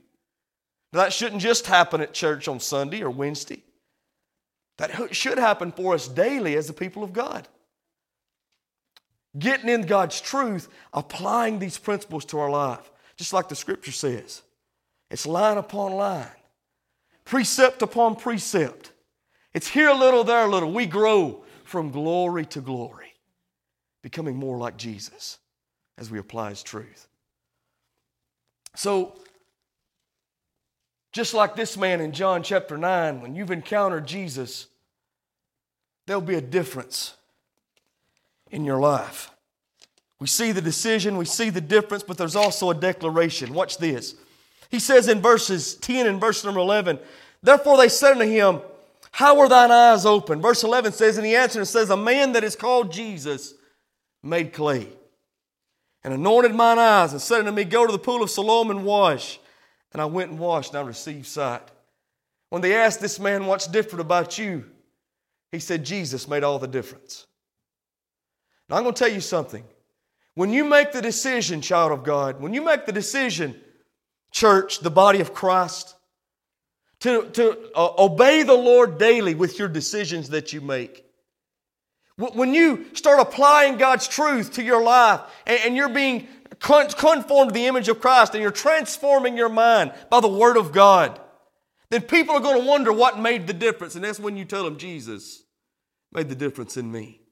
Now, 0.92 1.00
that 1.00 1.12
shouldn't 1.12 1.42
just 1.42 1.66
happen 1.66 2.00
at 2.00 2.14
church 2.14 2.46
on 2.46 2.60
Sunday 2.60 3.02
or 3.02 3.10
Wednesday. 3.10 3.64
That 4.78 5.14
should 5.14 5.38
happen 5.38 5.72
for 5.72 5.94
us 5.94 6.06
daily 6.06 6.56
as 6.56 6.68
the 6.68 6.72
people 6.72 7.02
of 7.02 7.12
God 7.12 7.48
getting 9.38 9.68
in 9.68 9.82
God's 9.82 10.20
truth, 10.20 10.68
applying 10.92 11.58
these 11.58 11.78
principles 11.78 12.24
to 12.26 12.38
our 12.38 12.50
life, 12.50 12.90
just 13.16 13.32
like 13.32 13.48
the 13.48 13.54
scripture 13.56 13.92
says. 13.92 14.42
It's 15.10 15.26
line 15.26 15.58
upon 15.58 15.92
line, 15.92 16.28
precept 17.24 17.82
upon 17.82 18.16
precept. 18.16 18.92
It's 19.52 19.68
here 19.68 19.88
a 19.88 19.94
little, 19.94 20.22
there 20.22 20.44
a 20.44 20.48
little. 20.48 20.72
We 20.72 20.86
grow 20.86 21.42
from 21.64 21.90
glory 21.90 22.46
to 22.46 22.60
glory, 22.60 23.14
becoming 24.02 24.36
more 24.36 24.56
like 24.56 24.76
Jesus 24.76 25.38
as 25.98 26.10
we 26.10 26.18
apply 26.18 26.50
His 26.50 26.62
truth. 26.62 27.08
So, 28.76 29.16
just 31.12 31.34
like 31.34 31.56
this 31.56 31.76
man 31.76 32.00
in 32.00 32.12
John 32.12 32.44
chapter 32.44 32.78
9, 32.78 33.20
when 33.20 33.34
you've 33.34 33.50
encountered 33.50 34.06
Jesus, 34.06 34.68
there'll 36.06 36.22
be 36.22 36.36
a 36.36 36.40
difference 36.40 37.14
in 38.52 38.64
your 38.64 38.78
life. 38.78 39.32
We 40.20 40.28
see 40.28 40.52
the 40.52 40.60
decision, 40.60 41.16
we 41.16 41.24
see 41.24 41.50
the 41.50 41.60
difference, 41.60 42.04
but 42.04 42.16
there's 42.16 42.36
also 42.36 42.70
a 42.70 42.74
declaration. 42.74 43.52
Watch 43.52 43.78
this. 43.78 44.14
He 44.70 44.78
says 44.78 45.08
in 45.08 45.20
verses 45.20 45.74
10 45.74 46.06
and 46.06 46.20
verse 46.20 46.44
number 46.44 46.60
11, 46.60 46.98
Therefore 47.42 47.76
they 47.76 47.88
said 47.88 48.12
unto 48.12 48.26
him, 48.26 48.60
How 49.10 49.36
were 49.36 49.48
thine 49.48 49.70
eyes 49.70 50.06
open? 50.06 50.40
Verse 50.40 50.62
11 50.62 50.92
says, 50.92 51.16
And 51.16 51.26
he 51.26 51.34
answered 51.34 51.60
and 51.60 51.68
says, 51.68 51.90
A 51.90 51.96
man 51.96 52.32
that 52.32 52.44
is 52.44 52.56
called 52.56 52.92
Jesus 52.92 53.54
made 54.22 54.52
clay 54.52 54.88
and 56.04 56.14
anointed 56.14 56.54
mine 56.54 56.78
eyes 56.78 57.12
and 57.12 57.20
said 57.20 57.40
unto 57.40 57.52
me, 57.52 57.64
Go 57.64 57.86
to 57.86 57.92
the 57.92 57.98
pool 57.98 58.22
of 58.22 58.30
Siloam 58.30 58.70
and 58.70 58.84
wash. 58.84 59.40
And 59.92 60.00
I 60.00 60.04
went 60.04 60.30
and 60.30 60.38
washed 60.38 60.70
and 60.70 60.78
I 60.78 60.82
received 60.82 61.26
sight. 61.26 61.68
When 62.50 62.62
they 62.62 62.74
asked 62.74 63.00
this 63.00 63.18
man, 63.18 63.46
What's 63.46 63.66
different 63.66 64.02
about 64.02 64.38
you? 64.38 64.66
He 65.50 65.58
said, 65.58 65.84
Jesus 65.84 66.28
made 66.28 66.44
all 66.44 66.60
the 66.60 66.68
difference. 66.68 67.26
Now, 68.68 68.76
I'm 68.76 68.84
going 68.84 68.94
to 68.94 68.98
tell 68.98 69.12
you 69.12 69.20
something. 69.20 69.64
When 70.34 70.52
you 70.52 70.64
make 70.64 70.92
the 70.92 71.02
decision, 71.02 71.60
child 71.60 71.90
of 71.90 72.04
God, 72.04 72.40
when 72.40 72.54
you 72.54 72.64
make 72.64 72.86
the 72.86 72.92
decision, 72.92 73.60
church, 74.30 74.80
the 74.80 74.90
body 74.90 75.20
of 75.20 75.34
Christ, 75.34 75.94
to, 77.00 77.28
to 77.30 77.70
uh, 77.74 77.92
obey 77.98 78.42
the 78.42 78.54
Lord 78.54 78.98
daily 78.98 79.34
with 79.34 79.58
your 79.58 79.68
decisions 79.68 80.30
that 80.30 80.52
you 80.52 80.60
make, 80.60 81.04
when 82.16 82.52
you 82.52 82.86
start 82.94 83.20
applying 83.20 83.78
God's 83.78 84.06
truth 84.06 84.54
to 84.54 84.62
your 84.62 84.82
life 84.82 85.20
and, 85.46 85.60
and 85.64 85.76
you're 85.76 85.88
being 85.88 86.28
conformed 86.58 87.50
to 87.50 87.54
the 87.54 87.66
image 87.66 87.88
of 87.88 88.00
Christ 88.00 88.34
and 88.34 88.42
you're 88.42 88.50
transforming 88.50 89.36
your 89.36 89.48
mind 89.48 89.94
by 90.10 90.20
the 90.20 90.28
Word 90.28 90.58
of 90.58 90.72
God, 90.72 91.18
then 91.88 92.02
people 92.02 92.34
are 92.34 92.40
going 92.40 92.60
to 92.60 92.66
wonder 92.66 92.92
what 92.92 93.18
made 93.18 93.46
the 93.46 93.54
difference. 93.54 93.94
And 93.94 94.04
that's 94.04 94.20
when 94.20 94.36
you 94.36 94.44
tell 94.44 94.64
them 94.64 94.76
Jesus 94.76 95.42
made 96.12 96.28
the 96.28 96.34
difference 96.34 96.76
in 96.76 96.92
me. 96.92 97.22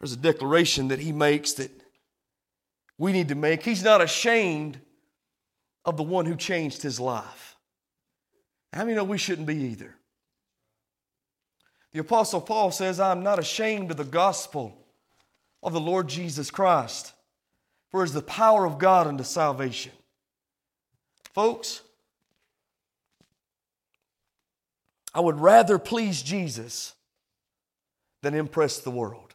There's 0.00 0.12
a 0.12 0.16
declaration 0.18 0.88
that 0.88 0.98
he 0.98 1.12
makes 1.12 1.52
that 1.54 1.70
we 2.98 3.12
need 3.12 3.28
to 3.28 3.34
make. 3.34 3.62
He's 3.62 3.82
not 3.82 4.00
ashamed 4.00 4.80
of 5.84 5.96
the 5.96 6.02
one 6.02 6.26
who 6.26 6.36
changed 6.36 6.82
his 6.82 6.98
life. 6.98 7.56
How 8.72 8.84
many 8.84 8.96
know 8.96 9.04
we 9.04 9.18
shouldn't 9.18 9.46
be 9.46 9.56
either? 9.56 9.94
The 11.92 12.00
Apostle 12.00 12.40
Paul 12.40 12.72
says, 12.72 12.98
I'm 12.98 13.22
not 13.22 13.38
ashamed 13.38 13.90
of 13.90 13.96
the 13.96 14.04
gospel 14.04 14.76
of 15.62 15.72
the 15.72 15.80
Lord 15.80 16.08
Jesus 16.08 16.50
Christ, 16.50 17.12
for 17.90 18.02
it 18.02 18.06
is 18.06 18.12
the 18.12 18.22
power 18.22 18.66
of 18.66 18.78
God 18.78 19.06
unto 19.06 19.22
salvation. 19.22 19.92
Folks, 21.32 21.82
I 25.14 25.20
would 25.20 25.38
rather 25.38 25.78
please 25.78 26.22
Jesus 26.22 26.94
than 28.22 28.34
impress 28.34 28.80
the 28.80 28.90
world. 28.90 29.32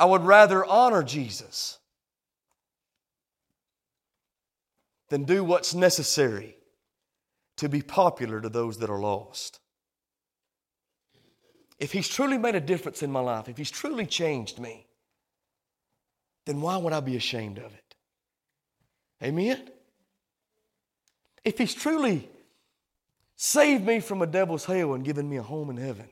I 0.00 0.06
would 0.06 0.22
rather 0.22 0.64
honor 0.64 1.02
Jesus 1.02 1.78
than 5.08 5.24
do 5.24 5.42
what's 5.42 5.74
necessary 5.74 6.56
to 7.56 7.68
be 7.68 7.82
popular 7.82 8.40
to 8.40 8.48
those 8.48 8.78
that 8.78 8.90
are 8.90 9.00
lost. 9.00 9.60
If 11.78 11.92
He's 11.92 12.08
truly 12.08 12.38
made 12.38 12.54
a 12.54 12.60
difference 12.60 13.02
in 13.02 13.10
my 13.10 13.20
life, 13.20 13.48
if 13.48 13.56
He's 13.56 13.70
truly 13.70 14.06
changed 14.06 14.58
me, 14.58 14.86
then 16.46 16.60
why 16.60 16.76
would 16.76 16.92
I 16.92 17.00
be 17.00 17.16
ashamed 17.16 17.58
of 17.58 17.72
it? 17.74 17.94
Amen? 19.22 19.70
If 21.44 21.58
He's 21.58 21.74
truly 21.74 22.28
saved 23.36 23.84
me 23.86 24.00
from 24.00 24.22
a 24.22 24.26
devil's 24.26 24.64
hell 24.64 24.94
and 24.94 25.04
given 25.04 25.28
me 25.28 25.36
a 25.36 25.42
home 25.42 25.70
in 25.70 25.76
heaven, 25.76 26.08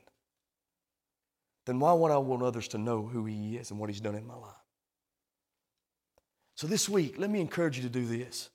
then 1.65 1.79
why 1.79 1.91
would 1.93 2.11
I 2.11 2.17
want 2.17 2.43
others 2.43 2.69
to 2.69 2.77
know 2.77 3.05
who 3.05 3.25
He 3.25 3.57
is 3.57 3.71
and 3.71 3.79
what 3.79 3.89
He's 3.89 4.01
done 4.01 4.15
in 4.15 4.25
my 4.25 4.35
life? 4.35 4.53
So 6.55 6.65
this 6.65 6.89
week, 6.89 7.15
let 7.19 7.29
me 7.29 7.39
encourage 7.39 7.77
you 7.77 7.83
to 7.83 7.89
do 7.89 8.05
this. 8.05 8.49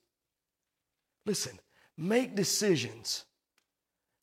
Listen, 1.25 1.59
make 1.97 2.35
decisions 2.35 3.25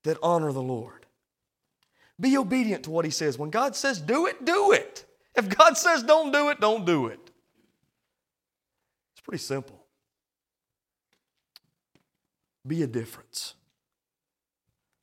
that 0.04 0.18
honor 0.22 0.52
the 0.52 0.62
Lord. 0.62 1.06
Be 2.18 2.36
obedient 2.36 2.84
to 2.84 2.90
what 2.90 3.04
He 3.04 3.10
says. 3.10 3.38
When 3.38 3.50
God 3.50 3.74
says 3.74 4.00
do 4.00 4.26
it, 4.26 4.44
do 4.44 4.72
it. 4.72 5.04
If 5.36 5.48
God 5.48 5.76
says 5.76 6.02
don't 6.02 6.32
do 6.32 6.50
it, 6.50 6.60
don't 6.60 6.84
do 6.84 7.06
it. 7.06 7.30
It's 9.14 9.22
pretty 9.22 9.42
simple. 9.42 9.84
Be 12.66 12.82
a 12.82 12.86
difference. 12.86 13.54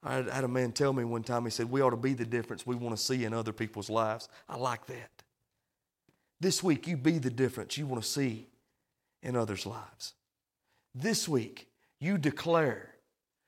I 0.03 0.15
had 0.15 0.43
a 0.43 0.47
man 0.47 0.71
tell 0.71 0.93
me 0.93 1.03
one 1.03 1.23
time, 1.23 1.43
he 1.43 1.49
said, 1.49 1.69
We 1.69 1.81
ought 1.81 1.89
to 1.89 1.97
be 1.97 2.13
the 2.13 2.25
difference 2.25 2.65
we 2.65 2.75
want 2.75 2.95
to 2.95 3.01
see 3.01 3.25
in 3.25 3.33
other 3.33 3.51
people's 3.51 3.89
lives. 3.89 4.29
I 4.47 4.55
like 4.57 4.85
that. 4.87 5.09
This 6.39 6.63
week, 6.63 6.87
you 6.87 6.97
be 6.97 7.17
the 7.17 7.31
difference 7.31 7.77
you 7.77 7.87
want 7.87 8.03
to 8.03 8.07
see 8.07 8.47
in 9.23 9.35
others' 9.35 9.65
lives. 9.65 10.13
This 10.93 11.27
week, 11.27 11.67
you 11.99 12.17
declare 12.17 12.95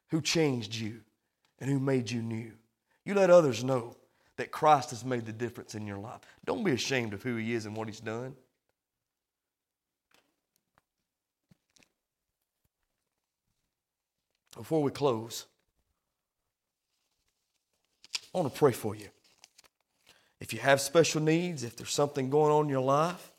who 0.10 0.22
changed 0.22 0.76
you 0.76 1.02
and 1.60 1.70
who 1.70 1.80
made 1.80 2.10
you 2.10 2.22
new. 2.22 2.52
You 3.06 3.14
let 3.14 3.30
others 3.30 3.64
know 3.64 3.96
that 4.38 4.52
Christ 4.52 4.92
has 4.92 5.04
made 5.04 5.26
the 5.26 5.34
difference 5.34 5.76
in 5.76 5.86
your 5.86 5.98
life. 5.98 6.22
Don't 6.46 6.64
be 6.64 6.72
ashamed 6.72 7.14
of 7.14 7.24
who 7.24 7.36
He 7.36 7.54
is 7.54 7.66
and 7.66 7.76
what 7.76 7.88
He's 7.88 8.00
done. 8.00 8.36
Before 14.56 14.82
we 14.82 14.92
close, 14.92 15.46
I 18.34 18.38
want 18.38 18.54
to 18.54 18.58
pray 18.58 18.72
for 18.72 18.96
you. 18.96 19.08
If 20.40 20.54
you 20.54 20.60
have 20.60 20.82
special 20.82 21.22
needs, 21.22 21.64
if 21.64 21.76
there's 21.76 21.92
something 21.92 22.30
going 22.30 22.52
on 22.52 22.66
in 22.66 22.70
your 22.70 22.82
life, 22.82 23.32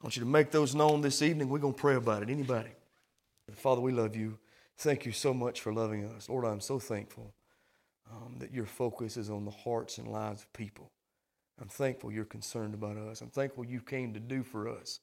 I 0.00 0.04
want 0.04 0.16
you 0.16 0.20
to 0.20 0.28
make 0.28 0.50
those 0.50 0.74
known 0.74 1.00
this 1.00 1.20
evening. 1.20 1.48
We're 1.48 1.58
going 1.58 1.74
to 1.74 1.80
pray 1.80 1.94
about 1.94 2.22
it. 2.22 2.30
Anybody? 2.30 2.70
Father, 3.56 3.80
we 3.80 3.92
love 3.92 4.16
you. 4.16 4.38
Thank 4.78 5.04
you 5.04 5.12
so 5.12 5.34
much 5.34 5.60
for 5.60 5.72
loving 5.72 6.04
us. 6.04 6.28
Lord, 6.28 6.44
I'm 6.44 6.60
so 6.60 6.78
thankful 6.78 7.34
um, 8.10 8.36
that 8.38 8.52
your 8.52 8.66
focus 8.66 9.16
is 9.16 9.30
on 9.30 9.44
the 9.44 9.50
hearts 9.50 9.98
and 9.98 10.08
lives 10.08 10.42
of 10.42 10.52
people. 10.52 10.90
I'm 11.60 11.68
thankful 11.68 12.10
you're 12.10 12.24
concerned 12.24 12.74
about 12.74 12.96
us. 12.96 13.20
I'm 13.20 13.28
thankful 13.28 13.64
you 13.64 13.80
came 13.80 14.14
to 14.14 14.20
do 14.20 14.42
for 14.42 14.68
us 14.68 15.00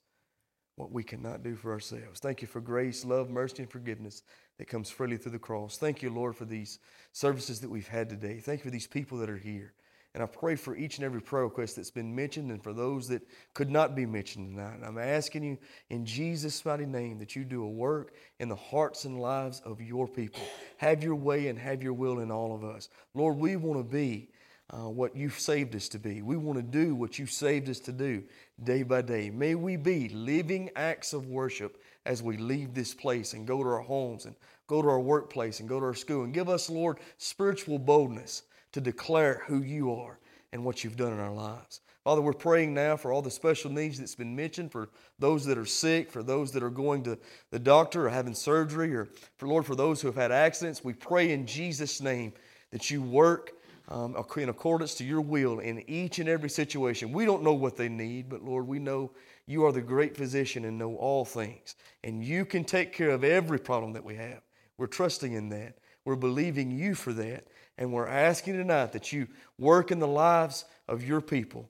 what 0.75 0.91
we 0.91 1.03
cannot 1.03 1.43
do 1.43 1.55
for 1.55 1.71
ourselves. 1.71 2.19
Thank 2.19 2.41
you 2.41 2.47
for 2.47 2.61
grace, 2.61 3.03
love, 3.03 3.29
mercy, 3.29 3.63
and 3.63 3.71
forgiveness 3.71 4.23
that 4.57 4.67
comes 4.67 4.89
freely 4.89 5.17
through 5.17 5.31
the 5.31 5.39
cross. 5.39 5.77
Thank 5.77 6.01
you, 6.01 6.09
Lord, 6.09 6.35
for 6.35 6.45
these 6.45 6.79
services 7.11 7.59
that 7.61 7.69
we've 7.69 7.87
had 7.87 8.09
today. 8.09 8.39
Thank 8.39 8.59
you 8.61 8.65
for 8.65 8.71
these 8.71 8.87
people 8.87 9.17
that 9.19 9.29
are 9.29 9.37
here. 9.37 9.73
And 10.17 10.23
I 10.23 10.25
pray 10.25 10.55
for 10.55 10.75
each 10.75 10.97
and 10.97 11.05
every 11.05 11.21
prayer 11.21 11.43
request 11.43 11.75
that's 11.75 11.91
been 11.91 12.15
mentioned 12.15 12.49
and 12.49 12.63
for 12.63 12.73
those 12.73 13.07
that 13.09 13.21
could 13.53 13.69
not 13.69 13.93
be 13.93 14.07
mentioned 14.07 14.55
tonight. 14.55 14.77
And 14.77 14.83
I'm 14.83 14.97
asking 14.97 15.43
you 15.43 15.59
in 15.91 16.07
Jesus' 16.07 16.65
mighty 16.65 16.87
name 16.87 17.19
that 17.19 17.35
you 17.35 17.43
do 17.43 17.61
a 17.61 17.69
work 17.69 18.15
in 18.39 18.49
the 18.49 18.55
hearts 18.55 19.05
and 19.05 19.21
lives 19.21 19.61
of 19.63 19.79
your 19.79 20.07
people. 20.07 20.41
Have 20.77 21.03
your 21.03 21.13
way 21.13 21.49
and 21.49 21.59
have 21.59 21.83
your 21.83 21.93
will 21.93 22.21
in 22.21 22.31
all 22.31 22.55
of 22.55 22.63
us. 22.63 22.89
Lord, 23.13 23.37
we 23.37 23.57
want 23.57 23.77
to 23.77 23.83
be 23.83 24.29
uh, 24.71 24.89
what 24.89 25.15
you've 25.15 25.39
saved 25.39 25.75
us 25.75 25.87
to 25.89 25.99
be. 25.99 26.23
We 26.23 26.35
want 26.35 26.57
to 26.57 26.63
do 26.63 26.95
what 26.95 27.19
you've 27.19 27.29
saved 27.29 27.69
us 27.69 27.79
to 27.81 27.91
do 27.91 28.23
day 28.63 28.81
by 28.81 29.03
day. 29.03 29.29
May 29.29 29.53
we 29.53 29.75
be 29.75 30.09
living 30.09 30.71
acts 30.75 31.13
of 31.13 31.27
worship 31.27 31.79
as 32.07 32.23
we 32.23 32.37
leave 32.37 32.73
this 32.73 32.95
place 32.95 33.33
and 33.33 33.45
go 33.45 33.61
to 33.61 33.69
our 33.69 33.81
homes 33.81 34.25
and 34.25 34.33
go 34.65 34.81
to 34.81 34.87
our 34.87 34.99
workplace 34.99 35.59
and 35.59 35.69
go 35.69 35.79
to 35.79 35.85
our 35.85 35.93
school. 35.93 36.23
And 36.23 36.33
give 36.33 36.49
us, 36.49 36.71
Lord, 36.71 36.97
spiritual 37.19 37.77
boldness 37.77 38.41
to 38.77 38.81
declare 38.81 39.41
who 39.47 39.63
you 39.63 39.91
are 39.91 40.19
and 40.51 40.63
what 40.63 40.83
you've 40.83 40.95
done 40.95 41.11
in 41.11 41.19
our 41.19 41.33
lives. 41.33 41.81
Father, 42.03 42.21
we're 42.21 42.31
praying 42.31 42.75
now 42.75 42.95
for 42.95 43.11
all 43.11 43.23
the 43.23 43.31
special 43.31 43.71
needs 43.71 43.97
that's 43.97 44.13
been 44.13 44.35
mentioned, 44.35 44.71
for 44.71 44.89
those 45.17 45.43
that 45.45 45.57
are 45.57 45.65
sick, 45.65 46.11
for 46.11 46.21
those 46.21 46.51
that 46.51 46.61
are 46.61 46.69
going 46.69 47.01
to 47.01 47.17
the 47.49 47.57
doctor 47.57 48.05
or 48.05 48.09
having 48.09 48.35
surgery, 48.35 48.95
or 48.95 49.07
for 49.37 49.47
Lord, 49.47 49.65
for 49.65 49.75
those 49.75 49.99
who 49.99 50.07
have 50.07 50.15
had 50.15 50.31
accidents. 50.31 50.83
We 50.83 50.93
pray 50.93 51.31
in 51.31 51.47
Jesus' 51.47 51.99
name 51.99 52.33
that 52.69 52.91
you 52.91 53.01
work 53.01 53.53
um, 53.89 54.15
in 54.35 54.49
accordance 54.49 54.93
to 54.95 55.03
your 55.03 55.21
will 55.21 55.57
in 55.57 55.83
each 55.89 56.19
and 56.19 56.29
every 56.29 56.49
situation. 56.49 57.11
We 57.11 57.25
don't 57.25 57.41
know 57.41 57.53
what 57.53 57.77
they 57.77 57.89
need, 57.89 58.29
but 58.29 58.43
Lord, 58.43 58.67
we 58.67 58.77
know 58.77 59.09
you 59.47 59.65
are 59.65 59.71
the 59.71 59.81
great 59.81 60.15
physician 60.15 60.65
and 60.65 60.77
know 60.77 60.95
all 60.97 61.25
things. 61.25 61.73
And 62.03 62.23
you 62.23 62.45
can 62.45 62.63
take 62.63 62.93
care 62.93 63.09
of 63.09 63.23
every 63.23 63.57
problem 63.57 63.93
that 63.93 64.05
we 64.05 64.17
have. 64.17 64.41
We're 64.77 64.85
trusting 64.85 65.33
in 65.33 65.49
that. 65.49 65.79
We're 66.05 66.15
believing 66.15 66.69
you 66.69 66.93
for 66.93 67.11
that. 67.13 67.47
And 67.77 67.93
we're 67.93 68.07
asking 68.07 68.53
tonight 68.53 68.93
that 68.93 69.13
you 69.13 69.27
work 69.59 69.91
in 69.91 69.99
the 69.99 70.07
lives 70.07 70.65
of 70.87 71.03
your 71.03 71.21
people. 71.21 71.69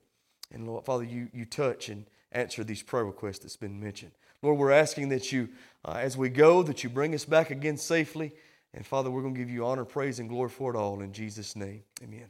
And 0.54 0.68
Lord, 0.68 0.86
Father, 0.86 1.04
you, 1.04 1.28
you 1.34 1.46
touch 1.46 1.90
and 1.90 2.06
answer 2.32 2.64
these 2.64 2.82
prayer 2.82 3.06
requests 3.06 3.40
that's 3.40 3.58
been 3.58 3.80
mentioned. 3.80 4.12
Lord, 4.42 4.58
we're 4.58 4.72
asking 4.72 5.10
that 5.10 5.32
you, 5.32 5.50
uh, 5.84 5.98
as 6.00 6.16
we 6.16 6.30
go, 6.30 6.64
that 6.64 6.84
you 6.84 6.90
bring 6.90 7.14
us 7.14 7.26
back 7.26 7.52
again 7.52 7.78
safely. 7.78 8.32
And 8.74 8.86
Father, 8.86 9.10
we're 9.10 9.22
going 9.22 9.34
to 9.34 9.40
give 9.40 9.50
you 9.50 9.66
honor, 9.66 9.86
praise, 9.86 10.20
and 10.20 10.30
glory 10.30 10.50
for 10.50 10.74
it 10.74 10.78
all 10.78 11.02
in 11.02 11.12
Jesus' 11.12 11.56
name. 11.56 11.84
Amen. 12.04 12.30